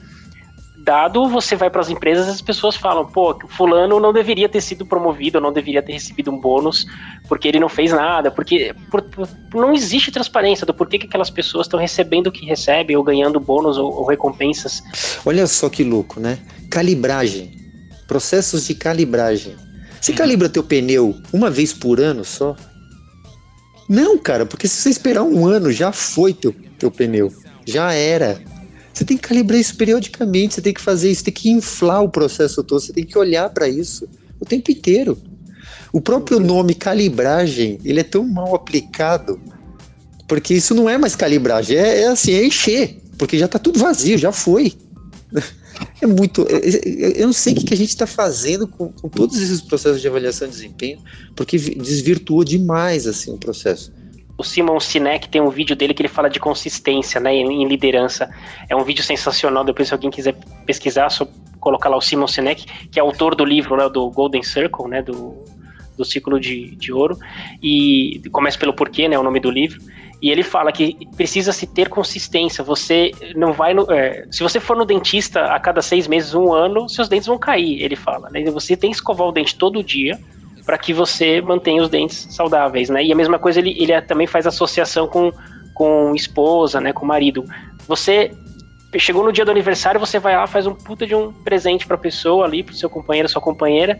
dado 0.84 1.26
você 1.28 1.56
vai 1.56 1.70
para 1.70 1.80
as 1.80 1.88
empresas 1.88 2.28
as 2.28 2.42
pessoas 2.42 2.76
falam, 2.76 3.06
pô, 3.06 3.36
fulano 3.48 3.98
não 3.98 4.12
deveria 4.12 4.48
ter 4.48 4.60
sido 4.60 4.84
promovido, 4.84 5.40
não 5.40 5.52
deveria 5.52 5.82
ter 5.82 5.94
recebido 5.94 6.30
um 6.30 6.38
bônus 6.38 6.86
porque 7.26 7.48
ele 7.48 7.58
não 7.58 7.68
fez 7.68 7.90
nada, 7.90 8.30
porque 8.30 8.74
por, 8.90 9.00
por, 9.02 9.26
não 9.54 9.72
existe 9.72 10.12
transparência 10.12 10.66
do 10.66 10.74
porquê 10.74 10.98
que 10.98 11.06
aquelas 11.06 11.30
pessoas 11.30 11.66
estão 11.66 11.80
recebendo 11.80 12.26
o 12.26 12.32
que 12.32 12.44
recebem 12.44 12.96
ou 12.96 13.02
ganhando 13.02 13.40
bônus 13.40 13.78
ou, 13.78 13.92
ou 13.92 14.04
recompensas. 14.06 14.82
Olha 15.24 15.46
só 15.46 15.70
que 15.70 15.82
louco, 15.82 16.20
né? 16.20 16.38
Calibragem, 16.70 17.50
processos 18.06 18.66
de 18.66 18.74
calibragem. 18.74 19.56
Você 20.00 20.12
calibra 20.12 20.50
teu 20.50 20.62
pneu 20.62 21.16
uma 21.32 21.50
vez 21.50 21.72
por 21.72 21.98
ano 21.98 22.24
só? 22.24 22.54
Não, 23.88 24.18
cara, 24.18 24.44
porque 24.44 24.68
se 24.68 24.82
você 24.82 24.90
esperar 24.90 25.22
um 25.22 25.46
ano, 25.46 25.72
já 25.72 25.92
foi 25.92 26.34
teu, 26.34 26.54
teu 26.78 26.90
pneu. 26.90 27.32
Já 27.66 27.92
era. 27.92 28.38
Você 28.94 29.04
tem 29.04 29.16
que 29.16 29.28
calibrar 29.28 29.58
isso 29.58 29.76
periodicamente, 29.76 30.54
você 30.54 30.62
tem 30.62 30.72
que 30.72 30.80
fazer 30.80 31.10
isso, 31.10 31.24
tem 31.24 31.34
que 31.34 31.50
inflar 31.50 32.02
o 32.02 32.08
processo 32.08 32.62
todo, 32.62 32.80
você 32.80 32.92
tem 32.92 33.04
que 33.04 33.18
olhar 33.18 33.50
para 33.50 33.68
isso 33.68 34.08
o 34.38 34.44
tempo 34.44 34.70
inteiro. 34.70 35.18
O 35.92 36.00
próprio 36.00 36.38
nome 36.38 36.74
calibragem, 36.74 37.78
ele 37.84 38.00
é 38.00 38.04
tão 38.04 38.24
mal 38.24 38.54
aplicado, 38.54 39.40
porque 40.28 40.54
isso 40.54 40.74
não 40.74 40.88
é 40.88 40.96
mais 40.96 41.16
calibragem, 41.16 41.76
é, 41.76 42.02
é 42.02 42.08
assim, 42.08 42.32
é 42.34 42.46
encher, 42.46 43.00
porque 43.18 43.36
já 43.36 43.46
está 43.46 43.58
tudo 43.58 43.80
vazio, 43.80 44.16
já 44.16 44.30
foi. 44.32 44.72
É 46.00 46.06
muito. 46.06 46.46
É, 46.48 46.54
é, 46.54 47.22
eu 47.22 47.26
não 47.26 47.32
sei 47.32 47.52
o 47.52 47.56
que 47.56 47.74
a 47.74 47.76
gente 47.76 47.88
está 47.88 48.06
fazendo 48.06 48.68
com, 48.68 48.90
com, 48.90 49.08
todos 49.08 49.42
esses 49.42 49.60
processos 49.60 50.00
de 50.00 50.06
avaliação 50.06 50.46
de 50.46 50.54
desempenho, 50.54 51.00
porque 51.34 51.58
desvirtuou 51.58 52.44
demais 52.44 53.08
assim 53.08 53.32
o 53.32 53.36
processo. 53.36 53.92
O 54.36 54.42
Simon 54.42 54.80
Sinek 54.80 55.28
tem 55.28 55.40
um 55.40 55.48
vídeo 55.48 55.76
dele 55.76 55.94
que 55.94 56.02
ele 56.02 56.08
fala 56.08 56.28
de 56.28 56.40
consistência, 56.40 57.20
né, 57.20 57.34
em 57.34 57.66
liderança. 57.66 58.28
É 58.68 58.74
um 58.74 58.82
vídeo 58.82 59.02
sensacional, 59.02 59.64
depois 59.64 59.88
se 59.88 59.94
alguém 59.94 60.10
quiser 60.10 60.34
pesquisar, 60.66 61.08
só 61.10 61.26
colocar 61.60 61.88
lá 61.88 61.96
o 61.96 62.00
Simon 62.00 62.26
Sinek, 62.26 62.66
que 62.90 62.98
é 62.98 63.02
autor 63.02 63.34
do 63.34 63.44
livro, 63.44 63.76
né, 63.76 63.88
do 63.88 64.10
Golden 64.10 64.42
Circle, 64.42 64.88
né, 64.88 65.02
do, 65.02 65.44
do 65.96 66.04
ciclo 66.04 66.38
de, 66.40 66.74
de 66.76 66.92
ouro, 66.92 67.16
e 67.62 68.20
começa 68.32 68.58
pelo 68.58 68.74
porquê, 68.74 69.08
né, 69.08 69.18
o 69.18 69.22
nome 69.22 69.40
do 69.40 69.50
livro, 69.50 69.80
e 70.20 70.30
ele 70.30 70.42
fala 70.42 70.72
que 70.72 70.96
precisa 71.16 71.52
se 71.52 71.66
ter 71.66 71.88
consistência, 71.88 72.64
você 72.64 73.12
não 73.36 73.52
vai, 73.52 73.74
no, 73.74 73.90
é, 73.90 74.26
se 74.30 74.42
você 74.42 74.58
for 74.58 74.76
no 74.76 74.84
dentista 74.84 75.44
a 75.46 75.60
cada 75.60 75.82
seis 75.82 76.08
meses, 76.08 76.34
um 76.34 76.52
ano, 76.52 76.88
seus 76.88 77.08
dentes 77.08 77.26
vão 77.26 77.38
cair, 77.38 77.82
ele 77.82 77.96
fala, 77.96 78.28
né, 78.30 78.42
você 78.50 78.76
tem 78.76 78.90
que 78.90 78.96
escovar 78.96 79.28
o 79.28 79.32
dente 79.32 79.56
todo 79.56 79.82
dia, 79.82 80.18
para 80.64 80.78
que 80.78 80.92
você 80.92 81.40
mantenha 81.40 81.82
os 81.82 81.88
dentes 81.88 82.26
saudáveis, 82.30 82.88
né? 82.88 83.04
E 83.04 83.12
a 83.12 83.16
mesma 83.16 83.38
coisa 83.38 83.60
ele, 83.60 83.76
ele 83.78 84.00
também 84.02 84.26
faz 84.26 84.46
associação 84.46 85.06
com, 85.06 85.30
com 85.74 86.14
esposa, 86.14 86.80
né? 86.80 86.92
Com 86.92 87.04
marido. 87.04 87.44
Você 87.86 88.30
chegou 88.98 89.24
no 89.24 89.32
dia 89.32 89.44
do 89.44 89.50
aniversário, 89.50 90.00
você 90.00 90.18
vai 90.18 90.36
lá, 90.36 90.46
faz 90.46 90.66
um 90.66 90.74
puta 90.74 91.06
de 91.06 91.14
um 91.14 91.32
presente 91.32 91.86
para 91.86 91.96
a 91.96 91.98
pessoa 91.98 92.46
ali, 92.46 92.62
para 92.62 92.74
seu 92.74 92.88
companheiro, 92.88 93.28
sua 93.28 93.42
companheira, 93.42 93.98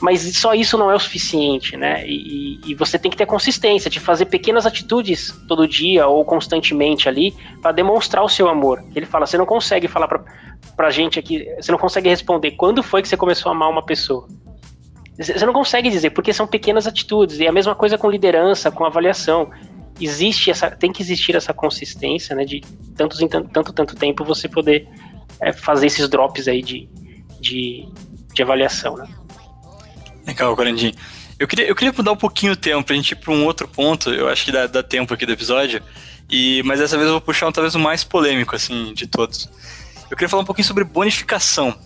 mas 0.00 0.36
só 0.36 0.54
isso 0.54 0.76
não 0.76 0.90
é 0.90 0.94
o 0.94 0.98
suficiente, 0.98 1.76
né? 1.76 2.06
E, 2.06 2.60
e, 2.66 2.74
você 2.74 2.98
tem 2.98 3.10
que 3.10 3.16
ter 3.16 3.26
consistência 3.26 3.90
de 3.90 3.98
fazer 3.98 4.26
pequenas 4.26 4.66
atitudes 4.66 5.32
todo 5.48 5.66
dia 5.66 6.06
ou 6.06 6.24
constantemente 6.24 7.08
ali 7.08 7.34
para 7.62 7.72
demonstrar 7.72 8.22
o 8.24 8.28
seu 8.28 8.48
amor. 8.48 8.84
Ele 8.94 9.06
fala, 9.06 9.26
você 9.26 9.38
não 9.38 9.46
consegue 9.46 9.88
falar 9.88 10.08
para 10.08 10.22
pra 10.76 10.90
gente 10.90 11.18
aqui, 11.18 11.46
você 11.60 11.70
não 11.70 11.78
consegue 11.78 12.08
responder 12.08 12.52
quando 12.52 12.82
foi 12.82 13.00
que 13.00 13.08
você 13.08 13.16
começou 13.16 13.50
a 13.50 13.54
amar 13.54 13.70
uma 13.70 13.84
pessoa. 13.84 14.26
Você 15.18 15.46
não 15.46 15.52
consegue 15.52 15.88
dizer, 15.90 16.10
porque 16.10 16.32
são 16.32 16.46
pequenas 16.46 16.86
atitudes. 16.86 17.38
E 17.38 17.46
a 17.46 17.52
mesma 17.52 17.74
coisa 17.74 17.96
com 17.96 18.10
liderança, 18.10 18.70
com 18.70 18.84
avaliação. 18.84 19.50
Existe 20.00 20.50
essa, 20.50 20.70
tem 20.72 20.92
que 20.92 21.00
existir 21.02 21.36
essa 21.36 21.54
consistência, 21.54 22.34
né? 22.34 22.44
De 22.44 22.60
tanto, 22.96 23.16
tanto, 23.28 23.72
tanto 23.72 23.94
tempo 23.94 24.24
você 24.24 24.48
poder 24.48 24.88
é, 25.40 25.52
fazer 25.52 25.86
esses 25.86 26.08
drops 26.08 26.48
aí 26.48 26.62
de, 26.62 26.88
de, 27.40 27.88
de 28.32 28.42
avaliação, 28.42 28.96
né? 28.96 29.06
Legal, 30.26 30.56
Corandinho. 30.56 30.94
Eu 31.38 31.46
queria, 31.46 31.66
eu 31.66 31.76
queria 31.76 31.92
mudar 31.92 32.12
um 32.12 32.16
pouquinho 32.16 32.52
o 32.52 32.56
tempo 32.56 32.82
pra 32.84 32.96
gente 32.96 33.12
ir 33.12 33.16
para 33.16 33.32
um 33.32 33.44
outro 33.44 33.68
ponto. 33.68 34.10
Eu 34.10 34.28
acho 34.28 34.44
que 34.44 34.50
dá, 34.50 34.66
dá 34.66 34.82
tempo 34.82 35.14
aqui 35.14 35.24
do 35.24 35.32
episódio. 35.32 35.80
E, 36.28 36.62
mas 36.64 36.80
dessa 36.80 36.96
vez 36.96 37.06
eu 37.06 37.14
vou 37.14 37.20
puxar 37.20 37.46
um 37.48 37.52
talvez 37.52 37.74
o 37.74 37.78
mais 37.78 38.02
polêmico, 38.02 38.56
assim, 38.56 38.92
de 38.94 39.06
todos. 39.06 39.48
eu 40.10 40.16
queria 40.16 40.28
falar 40.28 40.42
um 40.42 40.46
pouquinho 40.46 40.66
sobre 40.66 40.82
bonificação 40.82 41.76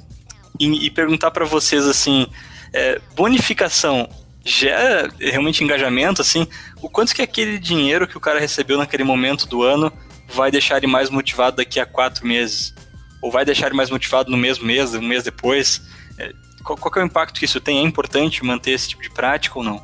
e, 0.59 0.87
e 0.87 0.91
perguntar 0.91 1.31
para 1.31 1.45
vocês 1.45 1.87
assim, 1.87 2.27
é, 2.73 3.01
bonificação 3.15 4.09
gera 4.45 5.11
realmente 5.21 5.63
engajamento, 5.63 6.23
assim, 6.23 6.47
o 6.81 6.89
quanto 6.89 7.15
que 7.15 7.23
aquele 7.23 7.59
dinheiro 7.59 8.07
que 8.07 8.17
o 8.17 8.21
cara 8.21 8.41
recebeu 8.41 8.79
naquele 8.79 9.05
momento 9.05 9.47
do 9.47 9.63
ano 9.63 9.93
vai 10.27 10.51
deixar 10.51 10.79
ele 10.79 10.87
mais 10.87 11.11
motivado 11.11 11.57
daqui 11.57 11.79
a 11.79 11.87
quatro 11.87 12.27
meses? 12.27 12.75
Ou 13.21 13.31
vai 13.31 13.45
deixar 13.45 13.67
ele 13.67 13.77
mais 13.77 13.91
motivado 13.91 14.31
no 14.31 14.37
mesmo 14.37 14.65
mês, 14.65 14.95
um 14.95 15.03
mês 15.03 15.25
depois? 15.25 15.83
É, 16.19 16.33
qual, 16.65 16.79
qual 16.79 16.93
é 16.97 17.01
o 17.01 17.07
impacto 17.07 17.39
que 17.39 17.45
isso 17.45 17.61
tem? 17.61 17.79
É 17.79 17.83
importante 17.83 18.45
manter 18.45 18.73
esse 18.73 18.89
tipo 18.89 19.03
de 19.03 19.11
prática 19.11 19.59
ou 19.59 19.65
não? 19.65 19.83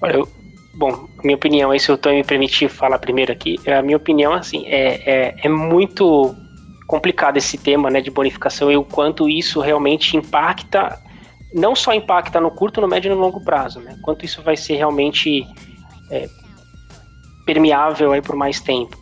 Olha, 0.00 0.14
eu, 0.14 0.28
bom, 0.74 1.08
minha 1.24 1.36
opinião, 1.36 1.76
se 1.78 1.90
o 1.90 1.98
Tom 1.98 2.10
me 2.10 2.24
permitir 2.24 2.68
falar 2.68 2.98
primeiro 2.98 3.32
aqui, 3.32 3.58
a 3.66 3.82
minha 3.82 3.96
opinião, 3.96 4.32
assim, 4.32 4.64
é, 4.66 5.02
é, 5.04 5.34
é 5.42 5.48
muito 5.48 6.34
complicado 6.86 7.36
esse 7.36 7.58
tema, 7.58 7.90
né, 7.90 8.00
de 8.00 8.10
bonificação 8.10 8.72
e 8.72 8.76
o 8.76 8.84
quanto 8.84 9.28
isso 9.28 9.60
realmente 9.60 10.16
impacta, 10.16 10.98
não 11.52 11.74
só 11.74 11.92
impacta 11.92 12.40
no 12.40 12.50
curto, 12.50 12.80
no 12.80 12.88
médio 12.88 13.10
e 13.10 13.14
no 13.14 13.20
longo 13.20 13.40
prazo, 13.40 13.80
né, 13.80 13.96
quanto 14.02 14.24
isso 14.24 14.42
vai 14.42 14.56
ser 14.56 14.76
realmente 14.76 15.46
é, 16.10 16.28
permeável 17.46 18.12
aí 18.12 18.20
por 18.20 18.36
mais 18.36 18.60
tempo. 18.60 18.96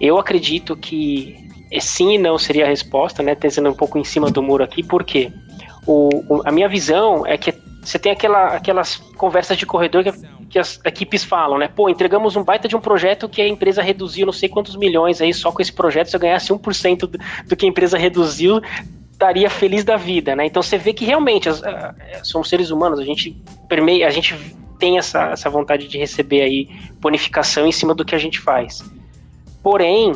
Eu 0.00 0.18
acredito 0.18 0.76
que 0.76 1.48
sim 1.80 2.14
e 2.14 2.18
não 2.18 2.38
seria 2.38 2.64
a 2.64 2.68
resposta, 2.68 3.22
né, 3.22 3.34
tendo 3.34 3.68
um 3.68 3.74
pouco 3.74 3.98
em 3.98 4.04
cima 4.04 4.30
do 4.30 4.42
muro 4.42 4.62
aqui, 4.62 4.82
porque 4.82 5.32
o, 5.86 6.08
o, 6.28 6.42
a 6.44 6.52
minha 6.52 6.68
visão 6.68 7.26
é 7.26 7.36
que 7.36 7.52
você 7.82 7.98
tem 7.98 8.12
aquela, 8.12 8.54
aquelas 8.54 8.96
conversas 8.96 9.58
de 9.58 9.66
corredor 9.66 10.02
que, 10.04 10.12
que, 10.48 10.58
as 10.58 10.80
equipes 10.84 11.22
falam, 11.22 11.58
né? 11.58 11.68
Pô, 11.68 11.88
entregamos 11.88 12.34
um 12.34 12.42
baita 12.42 12.66
de 12.66 12.74
um 12.74 12.80
projeto 12.80 13.28
que 13.28 13.42
a 13.42 13.48
empresa 13.48 13.82
reduziu 13.82 14.24
não 14.24 14.32
sei 14.32 14.48
quantos 14.48 14.74
milhões 14.76 15.20
aí, 15.20 15.34
só 15.34 15.52
com 15.52 15.60
esse 15.60 15.72
projeto, 15.72 16.08
se 16.08 16.16
eu 16.16 16.20
ganhasse 16.20 16.50
1% 16.50 16.98
do, 17.00 17.18
do 17.46 17.56
que 17.56 17.66
a 17.66 17.68
empresa 17.68 17.98
reduziu, 17.98 18.60
estaria 19.14 19.48
feliz 19.48 19.84
da 19.84 19.96
vida, 19.96 20.36
né? 20.36 20.44
Então 20.44 20.62
você 20.62 20.76
vê 20.76 20.92
que 20.92 21.04
realmente 21.04 21.48
as, 21.48 21.62
a, 21.62 21.94
somos 22.22 22.48
seres 22.48 22.70
humanos, 22.70 22.98
a 22.98 23.04
gente 23.04 23.36
permeia, 23.68 24.06
a 24.06 24.10
gente 24.10 24.36
tem 24.78 24.98
essa, 24.98 25.30
essa 25.30 25.48
vontade 25.48 25.88
de 25.88 25.96
receber 25.96 26.42
aí 26.42 26.68
bonificação 27.00 27.66
em 27.66 27.72
cima 27.72 27.94
do 27.94 28.04
que 28.04 28.14
a 28.14 28.18
gente 28.18 28.40
faz. 28.40 28.84
Porém, 29.62 30.12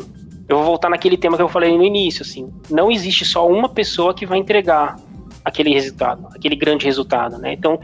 eu 0.48 0.56
vou 0.56 0.66
voltar 0.66 0.90
naquele 0.90 1.16
tema 1.16 1.36
que 1.36 1.42
eu 1.42 1.48
falei 1.48 1.76
no 1.76 1.84
início, 1.84 2.22
assim, 2.22 2.52
não 2.68 2.90
existe 2.90 3.24
só 3.24 3.48
uma 3.48 3.68
pessoa 3.68 4.12
que 4.12 4.26
vai 4.26 4.38
entregar 4.38 4.96
aquele 5.44 5.72
resultado, 5.72 6.26
aquele 6.34 6.56
grande 6.56 6.84
resultado, 6.84 7.38
né? 7.38 7.52
Então, 7.52 7.80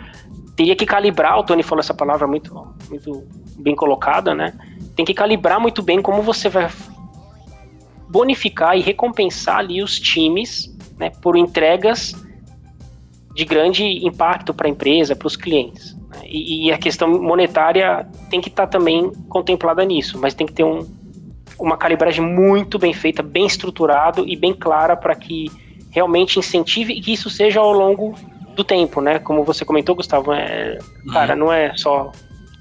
teria 0.56 0.76
que 0.76 0.84
calibrar, 0.84 1.38
o 1.38 1.44
Tony 1.44 1.62
falou 1.62 1.80
essa 1.80 1.94
palavra 1.94 2.26
muito, 2.26 2.52
muito 2.90 3.26
bem 3.58 3.74
colocada, 3.74 4.34
né? 4.34 4.52
Tem 4.94 5.04
que 5.04 5.14
calibrar 5.14 5.60
muito 5.60 5.82
bem 5.82 6.02
como 6.02 6.22
você 6.22 6.48
vai 6.48 6.68
bonificar 8.08 8.76
e 8.76 8.80
recompensar 8.80 9.58
ali 9.58 9.82
os 9.82 9.98
times, 9.98 10.73
né, 10.98 11.10
por 11.22 11.36
entregas 11.36 12.14
de 13.34 13.44
grande 13.44 13.84
impacto 14.06 14.54
para 14.54 14.68
a 14.68 14.70
empresa, 14.70 15.16
para 15.16 15.26
os 15.26 15.36
clientes. 15.36 15.96
Né? 16.08 16.20
E, 16.24 16.66
e, 16.66 16.72
a 16.72 16.78
questão 16.78 17.08
monetária 17.20 18.06
tem 18.30 18.40
que 18.40 18.48
estar 18.48 18.66
tá 18.66 18.78
também 18.78 19.10
contemplada 19.28 19.84
nisso, 19.84 20.18
mas 20.18 20.34
tem 20.34 20.46
que 20.46 20.52
ter 20.52 20.64
um, 20.64 20.86
uma 21.58 21.76
calibragem 21.76 22.24
muito 22.24 22.78
bem 22.78 22.92
feita, 22.92 23.22
bem 23.22 23.46
estruturado 23.46 24.24
e 24.28 24.36
bem 24.36 24.54
clara 24.54 24.96
para 24.96 25.14
que 25.14 25.50
realmente 25.90 26.38
incentive 26.38 26.92
e 26.92 27.00
que 27.00 27.12
isso 27.12 27.28
seja 27.28 27.60
ao 27.60 27.72
longo 27.72 28.14
do 28.54 28.62
tempo, 28.64 29.00
né? 29.00 29.18
Como 29.18 29.44
você 29.44 29.64
comentou, 29.64 29.94
Gustavo, 29.94 30.32
é, 30.32 30.78
uhum. 31.06 31.12
cara, 31.12 31.34
não 31.34 31.52
é 31.52 31.76
só 31.76 32.12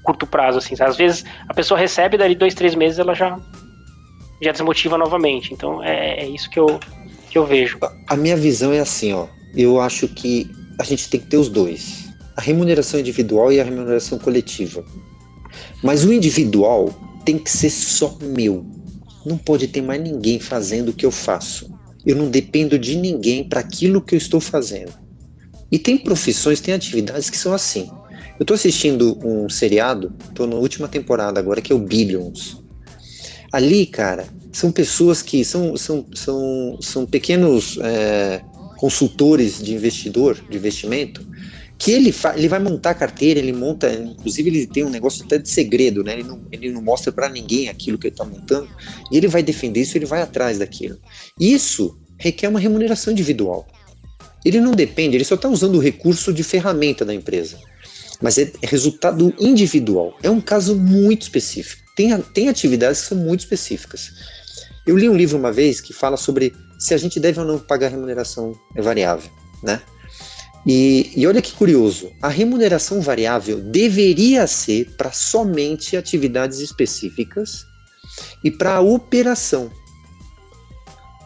curto 0.02 0.26
prazo, 0.26 0.58
assim. 0.58 0.74
Às 0.80 0.96
vezes 0.96 1.24
a 1.48 1.54
pessoa 1.54 1.78
recebe, 1.78 2.16
dali 2.16 2.34
dois, 2.34 2.54
três 2.54 2.74
meses 2.74 2.98
ela 2.98 3.14
já, 3.14 3.38
já 4.40 4.52
desmotiva 4.52 4.98
novamente. 4.98 5.52
Então 5.52 5.82
é, 5.82 6.20
é 6.20 6.26
isso 6.26 6.50
que 6.50 6.58
eu, 6.58 6.78
que 7.34 7.38
eu 7.38 7.44
vejo. 7.44 7.80
A 8.06 8.16
minha 8.16 8.36
visão 8.36 8.72
é 8.72 8.78
assim, 8.78 9.12
ó. 9.12 9.26
Eu 9.56 9.80
acho 9.80 10.06
que 10.06 10.48
a 10.78 10.84
gente 10.84 11.10
tem 11.10 11.18
que 11.18 11.26
ter 11.26 11.36
os 11.36 11.48
dois. 11.48 12.04
A 12.36 12.40
remuneração 12.40 13.00
individual 13.00 13.52
e 13.52 13.60
a 13.60 13.64
remuneração 13.64 14.20
coletiva. 14.20 14.84
Mas 15.82 16.04
o 16.04 16.12
individual 16.12 16.94
tem 17.24 17.36
que 17.36 17.50
ser 17.50 17.70
só 17.70 18.16
meu. 18.22 18.64
Não 19.26 19.36
pode 19.36 19.66
ter 19.66 19.82
mais 19.82 20.00
ninguém 20.00 20.38
fazendo 20.38 20.90
o 20.90 20.92
que 20.92 21.04
eu 21.04 21.10
faço. 21.10 21.68
Eu 22.06 22.14
não 22.14 22.30
dependo 22.30 22.78
de 22.78 22.94
ninguém 22.94 23.42
para 23.42 23.58
aquilo 23.58 24.00
que 24.00 24.14
eu 24.14 24.18
estou 24.18 24.40
fazendo. 24.40 24.92
E 25.72 25.78
tem 25.78 25.98
profissões, 25.98 26.60
tem 26.60 26.72
atividades 26.72 27.30
que 27.30 27.36
são 27.36 27.52
assim. 27.52 27.90
Eu 28.38 28.44
estou 28.44 28.54
assistindo 28.54 29.18
um 29.26 29.48
seriado, 29.48 30.14
estou 30.28 30.46
na 30.46 30.54
última 30.54 30.86
temporada 30.86 31.40
agora, 31.40 31.60
que 31.60 31.72
é 31.72 31.74
o 31.74 31.80
Billions. 31.80 32.62
Ali, 33.54 33.86
cara, 33.86 34.26
são 34.50 34.72
pessoas 34.72 35.22
que 35.22 35.44
são, 35.44 35.76
são, 35.76 36.04
são, 36.12 36.76
são 36.80 37.06
pequenos 37.06 37.78
é, 37.80 38.42
consultores 38.76 39.62
de 39.62 39.72
investidor, 39.72 40.36
de 40.50 40.56
investimento, 40.56 41.24
que 41.78 41.92
ele, 41.92 42.12
ele 42.34 42.48
vai 42.48 42.58
montar 42.58 42.94
carteira, 42.94 43.38
ele 43.38 43.52
monta, 43.52 43.92
inclusive 43.92 44.50
ele 44.50 44.66
tem 44.66 44.82
um 44.82 44.90
negócio 44.90 45.24
até 45.24 45.38
de 45.38 45.48
segredo, 45.48 46.02
né? 46.02 46.14
Ele 46.14 46.24
não, 46.24 46.42
ele 46.50 46.72
não 46.72 46.82
mostra 46.82 47.12
para 47.12 47.28
ninguém 47.28 47.68
aquilo 47.68 47.96
que 47.96 48.08
ele 48.08 48.14
está 48.14 48.24
montando, 48.24 48.68
e 49.12 49.16
ele 49.16 49.28
vai 49.28 49.40
defender 49.40 49.82
isso, 49.82 49.96
ele 49.96 50.04
vai 50.04 50.20
atrás 50.20 50.58
daquilo. 50.58 50.98
Isso 51.38 51.96
requer 52.18 52.48
uma 52.48 52.58
remuneração 52.58 53.12
individual. 53.12 53.68
Ele 54.44 54.60
não 54.60 54.72
depende, 54.72 55.16
ele 55.16 55.24
só 55.24 55.36
está 55.36 55.48
usando 55.48 55.76
o 55.76 55.80
recurso 55.80 56.32
de 56.32 56.42
ferramenta 56.42 57.04
da 57.04 57.14
empresa. 57.14 57.56
Mas 58.20 58.36
é, 58.36 58.50
é 58.60 58.66
resultado 58.66 59.32
individual. 59.38 60.18
É 60.24 60.28
um 60.28 60.40
caso 60.40 60.74
muito 60.74 61.22
específico. 61.22 61.83
Tem, 61.94 62.18
tem 62.20 62.48
atividades 62.48 63.02
que 63.02 63.08
são 63.08 63.18
muito 63.18 63.40
específicas. 63.40 64.12
Eu 64.86 64.96
li 64.96 65.08
um 65.08 65.16
livro 65.16 65.38
uma 65.38 65.52
vez 65.52 65.80
que 65.80 65.92
fala 65.92 66.16
sobre 66.16 66.54
se 66.78 66.92
a 66.92 66.96
gente 66.96 67.18
deve 67.18 67.40
ou 67.40 67.46
não 67.46 67.58
pagar 67.58 67.88
remuneração 67.88 68.54
variável, 68.76 69.30
né? 69.62 69.80
E, 70.66 71.12
e 71.14 71.26
olha 71.26 71.42
que 71.42 71.52
curioso, 71.52 72.10
a 72.22 72.28
remuneração 72.28 73.00
variável 73.00 73.60
deveria 73.60 74.46
ser 74.46 74.90
para 74.96 75.12
somente 75.12 75.96
atividades 75.96 76.58
específicas 76.58 77.66
e 78.42 78.50
para 78.50 78.76
a 78.76 78.80
operação. 78.80 79.70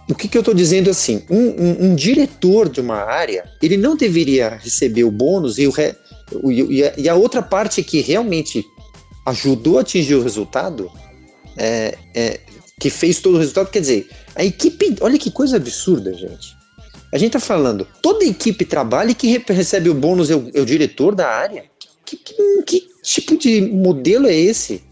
O 0.09 0.15
que, 0.15 0.27
que 0.27 0.37
eu 0.37 0.41
estou 0.41 0.55
dizendo 0.55 0.91
assim? 0.91 1.25
Um, 1.31 1.37
um, 1.37 1.85
um, 1.87 1.95
diretor 1.95 2.69
de 2.69 2.81
uma 2.81 2.97
área, 2.97 3.45
ele 3.63 3.77
não 3.77 3.97
deveria 3.97 4.57
receber 4.57 5.05
o 5.05 5.11
bônus 5.11 5.59
e, 5.59 5.67
o 5.67 5.71
re, 5.71 5.95
e, 6.45 6.83
a, 6.83 6.95
e 6.97 7.09
a 7.09 7.15
outra 7.15 7.43
parte 7.43 7.83
que 7.83 8.01
realmente 8.01 8.65
ajudou 9.29 9.79
a 9.79 9.83
atingir 9.83 10.15
o 10.15 10.23
resultado, 10.23 10.91
é, 11.57 11.97
é, 12.15 12.41
que 12.81 12.91
fez 12.91 13.21
todo 13.21 13.35
o 13.35 13.39
resultado, 13.39 13.71
quer 13.71 13.81
dizer, 13.81 14.09
a 14.35 14.45
equipe, 14.45 14.97
olha 15.01 15.19
que 15.19 15.31
coisa 15.31 15.57
absurda, 15.57 16.13
gente. 16.15 16.57
A 17.13 17.19
gente 17.19 17.33
tá 17.33 17.41
falando, 17.41 17.87
toda 18.03 18.25
equipe 18.25 18.65
trabalha 18.65 19.11
e 19.11 19.15
quem 19.15 19.43
recebe 19.49 19.89
o 19.89 19.95
bônus 19.95 20.31
é 20.31 20.37
o, 20.37 20.51
é 20.55 20.61
o 20.61 20.67
diretor 20.67 21.15
da 21.15 21.29
área. 21.29 21.65
Que, 22.05 22.17
que, 22.17 22.63
que, 22.63 22.89
tipo 23.03 23.37
de 23.37 23.61
modelo 23.63 24.27
é 24.27 24.35
esse? 24.35 24.83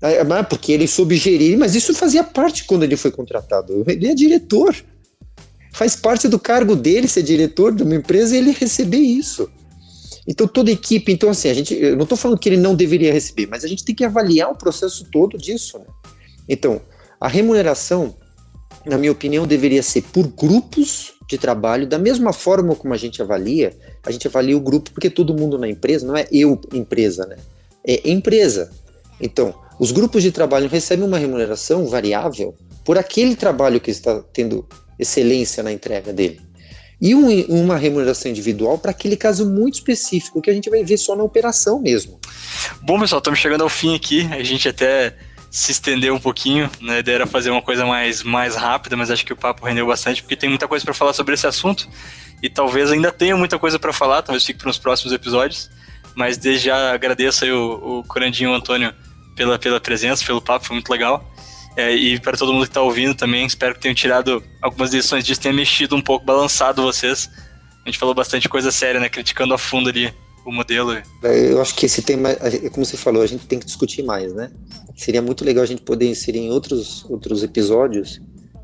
É, 0.00 0.18
é 0.18 0.42
porque 0.42 0.72
ele 0.72 0.86
soube 0.86 1.16
gerir, 1.16 1.58
mas 1.58 1.74
isso 1.74 1.94
fazia 1.94 2.22
parte 2.22 2.64
quando 2.64 2.82
ele 2.82 2.96
foi 2.96 3.10
contratado. 3.10 3.84
Ele 3.86 4.06
é 4.06 4.14
diretor. 4.14 4.76
Faz 5.72 5.96
parte 5.96 6.28
do 6.28 6.38
cargo 6.38 6.76
dele 6.76 7.08
ser 7.08 7.22
diretor 7.22 7.74
de 7.74 7.82
uma 7.82 7.94
empresa 7.94 8.34
e 8.34 8.38
ele 8.38 8.52
receber 8.52 8.98
isso. 8.98 9.50
Então 10.28 10.46
toda 10.46 10.70
equipe, 10.70 11.10
então 11.10 11.30
assim, 11.30 11.48
a 11.48 11.54
gente, 11.54 11.74
eu 11.74 11.96
não 11.96 12.02
estou 12.02 12.18
falando 12.18 12.38
que 12.38 12.48
ele 12.48 12.58
não 12.58 12.74
deveria 12.74 13.12
receber, 13.12 13.46
mas 13.46 13.64
a 13.64 13.68
gente 13.68 13.84
tem 13.84 13.94
que 13.94 14.04
avaliar 14.04 14.50
o 14.50 14.54
processo 14.54 15.06
todo 15.10 15.38
disso. 15.38 15.78
Né? 15.78 15.86
Então, 16.46 16.82
a 17.18 17.26
remuneração 17.26 18.14
na 18.88 18.96
minha 18.96 19.12
opinião, 19.12 19.46
deveria 19.46 19.82
ser 19.82 20.02
por 20.02 20.26
grupos 20.28 21.12
de 21.28 21.36
trabalho, 21.36 21.86
da 21.86 21.98
mesma 21.98 22.32
forma 22.32 22.74
como 22.74 22.94
a 22.94 22.96
gente 22.96 23.20
avalia, 23.20 23.76
a 24.04 24.10
gente 24.10 24.26
avalia 24.26 24.56
o 24.56 24.60
grupo 24.60 24.90
porque 24.92 25.10
todo 25.10 25.34
mundo 25.34 25.58
na 25.58 25.68
empresa, 25.68 26.06
não 26.06 26.16
é 26.16 26.26
eu 26.32 26.58
empresa, 26.72 27.26
né? 27.26 27.36
É 27.84 28.10
empresa. 28.10 28.70
Então, 29.20 29.54
os 29.78 29.92
grupos 29.92 30.22
de 30.22 30.32
trabalho 30.32 30.68
recebem 30.68 31.04
uma 31.04 31.18
remuneração 31.18 31.86
variável 31.86 32.54
por 32.84 32.96
aquele 32.96 33.36
trabalho 33.36 33.80
que 33.80 33.90
está 33.90 34.22
tendo 34.32 34.66
excelência 34.98 35.62
na 35.62 35.72
entrega 35.72 36.12
dele. 36.12 36.40
E 37.00 37.14
um, 37.14 37.28
uma 37.46 37.76
remuneração 37.76 38.30
individual 38.30 38.78
para 38.78 38.90
aquele 38.90 39.16
caso 39.16 39.46
muito 39.46 39.74
específico 39.74 40.42
que 40.42 40.50
a 40.50 40.52
gente 40.52 40.68
vai 40.68 40.82
ver 40.82 40.96
só 40.96 41.14
na 41.14 41.22
operação 41.22 41.80
mesmo. 41.80 42.18
Bom, 42.82 42.98
pessoal, 42.98 43.18
estamos 43.18 43.38
chegando 43.38 43.62
ao 43.62 43.68
fim 43.68 43.94
aqui. 43.94 44.28
A 44.32 44.42
gente 44.42 44.68
até 44.68 45.14
se 45.50 45.72
estender 45.72 46.12
um 46.12 46.18
pouquinho, 46.18 46.70
né? 46.80 46.96
A 46.96 46.98
ideia 46.98 47.16
era 47.16 47.26
fazer 47.26 47.50
uma 47.50 47.62
coisa 47.62 47.86
mais, 47.86 48.22
mais 48.22 48.54
rápida, 48.54 48.96
mas 48.96 49.10
acho 49.10 49.24
que 49.24 49.32
o 49.32 49.36
papo 49.36 49.64
rendeu 49.64 49.86
bastante, 49.86 50.22
porque 50.22 50.36
tem 50.36 50.48
muita 50.48 50.68
coisa 50.68 50.84
para 50.84 50.94
falar 50.94 51.12
sobre 51.12 51.34
esse 51.34 51.46
assunto, 51.46 51.88
e 52.42 52.48
talvez 52.50 52.90
ainda 52.92 53.10
tenha 53.10 53.36
muita 53.36 53.58
coisa 53.58 53.78
para 53.78 53.92
falar, 53.92 54.22
talvez 54.22 54.44
fique 54.44 54.58
para 54.58 54.70
os 54.70 54.78
próximos 54.78 55.12
episódios, 55.12 55.70
mas 56.14 56.36
desde 56.36 56.66
já 56.66 56.92
agradeço 56.92 57.44
aí 57.44 57.52
o, 57.52 58.00
o 58.00 58.04
Corandinho 58.04 58.50
e 58.50 58.52
o 58.52 58.56
Antônio 58.56 58.94
pela, 59.34 59.58
pela 59.58 59.80
presença, 59.80 60.24
pelo 60.24 60.42
papo, 60.42 60.66
foi 60.66 60.74
muito 60.74 60.90
legal. 60.90 61.24
É, 61.78 61.94
e 61.94 62.18
para 62.18 62.36
todo 62.36 62.52
mundo 62.52 62.64
que 62.64 62.70
está 62.70 62.82
ouvindo 62.82 63.14
também, 63.14 63.46
espero 63.46 63.72
que 63.72 63.80
tenham 63.80 63.94
tirado 63.94 64.42
algumas 64.60 64.92
lições 64.92 65.24
disso, 65.24 65.40
tenha 65.40 65.54
mexido 65.54 65.94
um 65.94 66.00
pouco, 66.00 66.26
balançado 66.26 66.82
vocês. 66.82 67.30
A 67.84 67.88
gente 67.88 68.00
falou 68.00 68.12
bastante 68.12 68.48
coisa 68.48 68.72
séria, 68.72 68.98
né? 68.98 69.08
Criticando 69.08 69.54
a 69.54 69.58
fundo 69.58 69.88
ali 69.88 70.12
o 70.44 70.50
modelo. 70.50 71.00
Eu 71.22 71.62
acho 71.62 71.76
que 71.76 71.86
esse 71.86 72.02
tema, 72.02 72.30
como 72.72 72.84
você 72.84 72.96
falou, 72.96 73.22
a 73.22 73.26
gente 73.28 73.46
tem 73.46 73.60
que 73.60 73.64
discutir 73.64 74.02
mais, 74.02 74.34
né? 74.34 74.50
Seria 74.96 75.22
muito 75.22 75.44
legal 75.44 75.62
a 75.62 75.66
gente 75.68 75.82
poder 75.82 76.10
inserir 76.10 76.40
em 76.40 76.50
outros, 76.50 77.06
outros 77.08 77.44
episódios 77.44 78.20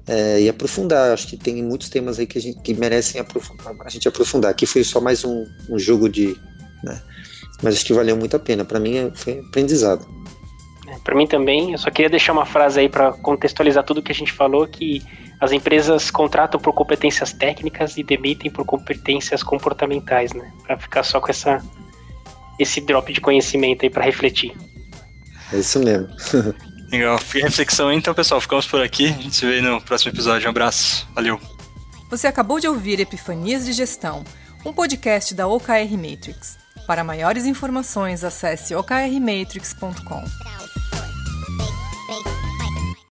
é, 0.09 0.40
e 0.40 0.48
aprofundar. 0.48 1.12
Acho 1.12 1.29
que 1.29 1.37
tem 1.37 1.62
muitos 1.62 1.88
temas 1.88 2.18
aí 2.18 2.27
que, 2.27 2.38
a 2.38 2.40
gente, 2.40 2.61
que 2.62 2.74
merecem 2.74 3.20
a 3.20 3.88
gente 3.90 4.09
aprofundar. 4.09 4.50
Aqui 4.50 4.66
foi 4.66 4.83
só 4.83 5.00
mais 5.00 5.24
um, 5.24 5.46
um 5.70 5.79
jogo 5.79 6.09
de. 6.09 6.37
Né? 6.83 7.00
Mas 7.62 7.77
acho 7.77 7.85
que 7.85 7.92
valeu 7.92 8.16
muito 8.16 8.35
a 8.35 8.40
pena. 8.40 8.64
Para 8.64 8.81
mim 8.81 9.12
foi 9.14 9.38
aprendizado. 9.38 10.05
Para 11.02 11.14
mim 11.14 11.26
também. 11.26 11.72
Eu 11.72 11.78
só 11.78 11.90
queria 11.90 12.11
deixar 12.11 12.33
uma 12.33 12.46
frase 12.46 12.80
aí 12.80 12.88
para 12.88 13.12
contextualizar 13.12 13.85
tudo 13.85 14.02
que 14.02 14.12
a 14.12 14.14
gente 14.14 14.33
falou 14.33 14.66
que 14.66 15.02
as 15.40 15.52
empresas 15.52 16.11
contratam 16.11 16.61
por 16.61 16.72
competências 16.72 17.33
técnicas 17.33 17.96
e 17.96 18.02
demitem 18.02 18.50
por 18.50 18.64
competências 18.64 19.42
comportamentais, 19.42 20.33
né? 20.33 20.52
Para 20.66 20.78
ficar 20.78 21.02
só 21.02 21.20
com 21.20 21.30
essa 21.30 21.62
esse 22.59 22.80
drop 22.80 23.12
de 23.12 23.20
conhecimento 23.20 23.85
aí 23.85 23.90
para 23.90 24.04
refletir. 24.04 24.57
É 25.52 25.59
isso 25.59 25.80
mesmo. 25.80 26.09
Legal. 26.90 27.18
Fica 27.18 27.46
reflexão 27.46 27.88
aí, 27.88 27.96
então, 27.96 28.14
pessoal. 28.14 28.40
Ficamos 28.40 28.66
por 28.66 28.80
aqui. 28.80 29.07
A 29.07 29.22
gente 29.22 29.35
se 29.35 29.46
vê 29.46 29.61
no 29.61 29.80
próximo 29.80 30.12
episódio. 30.12 30.46
Um 30.46 30.50
abraço. 30.50 31.09
Valeu. 31.14 31.40
Você 32.11 32.26
acabou 32.26 32.61
de 32.61 32.68
ouvir 32.68 33.00
Epifanias 33.00 33.64
de 33.64 33.72
Gestão, 33.72 34.22
um 34.64 34.72
podcast 34.72 35.35
da 35.35 35.48
OKR 35.48 35.96
Matrix. 35.96 36.63
Para 36.87 37.03
maiores 37.03 37.47
informações, 37.47 38.23
acesse 38.25 38.75
okrmatrix.com. 38.75 40.25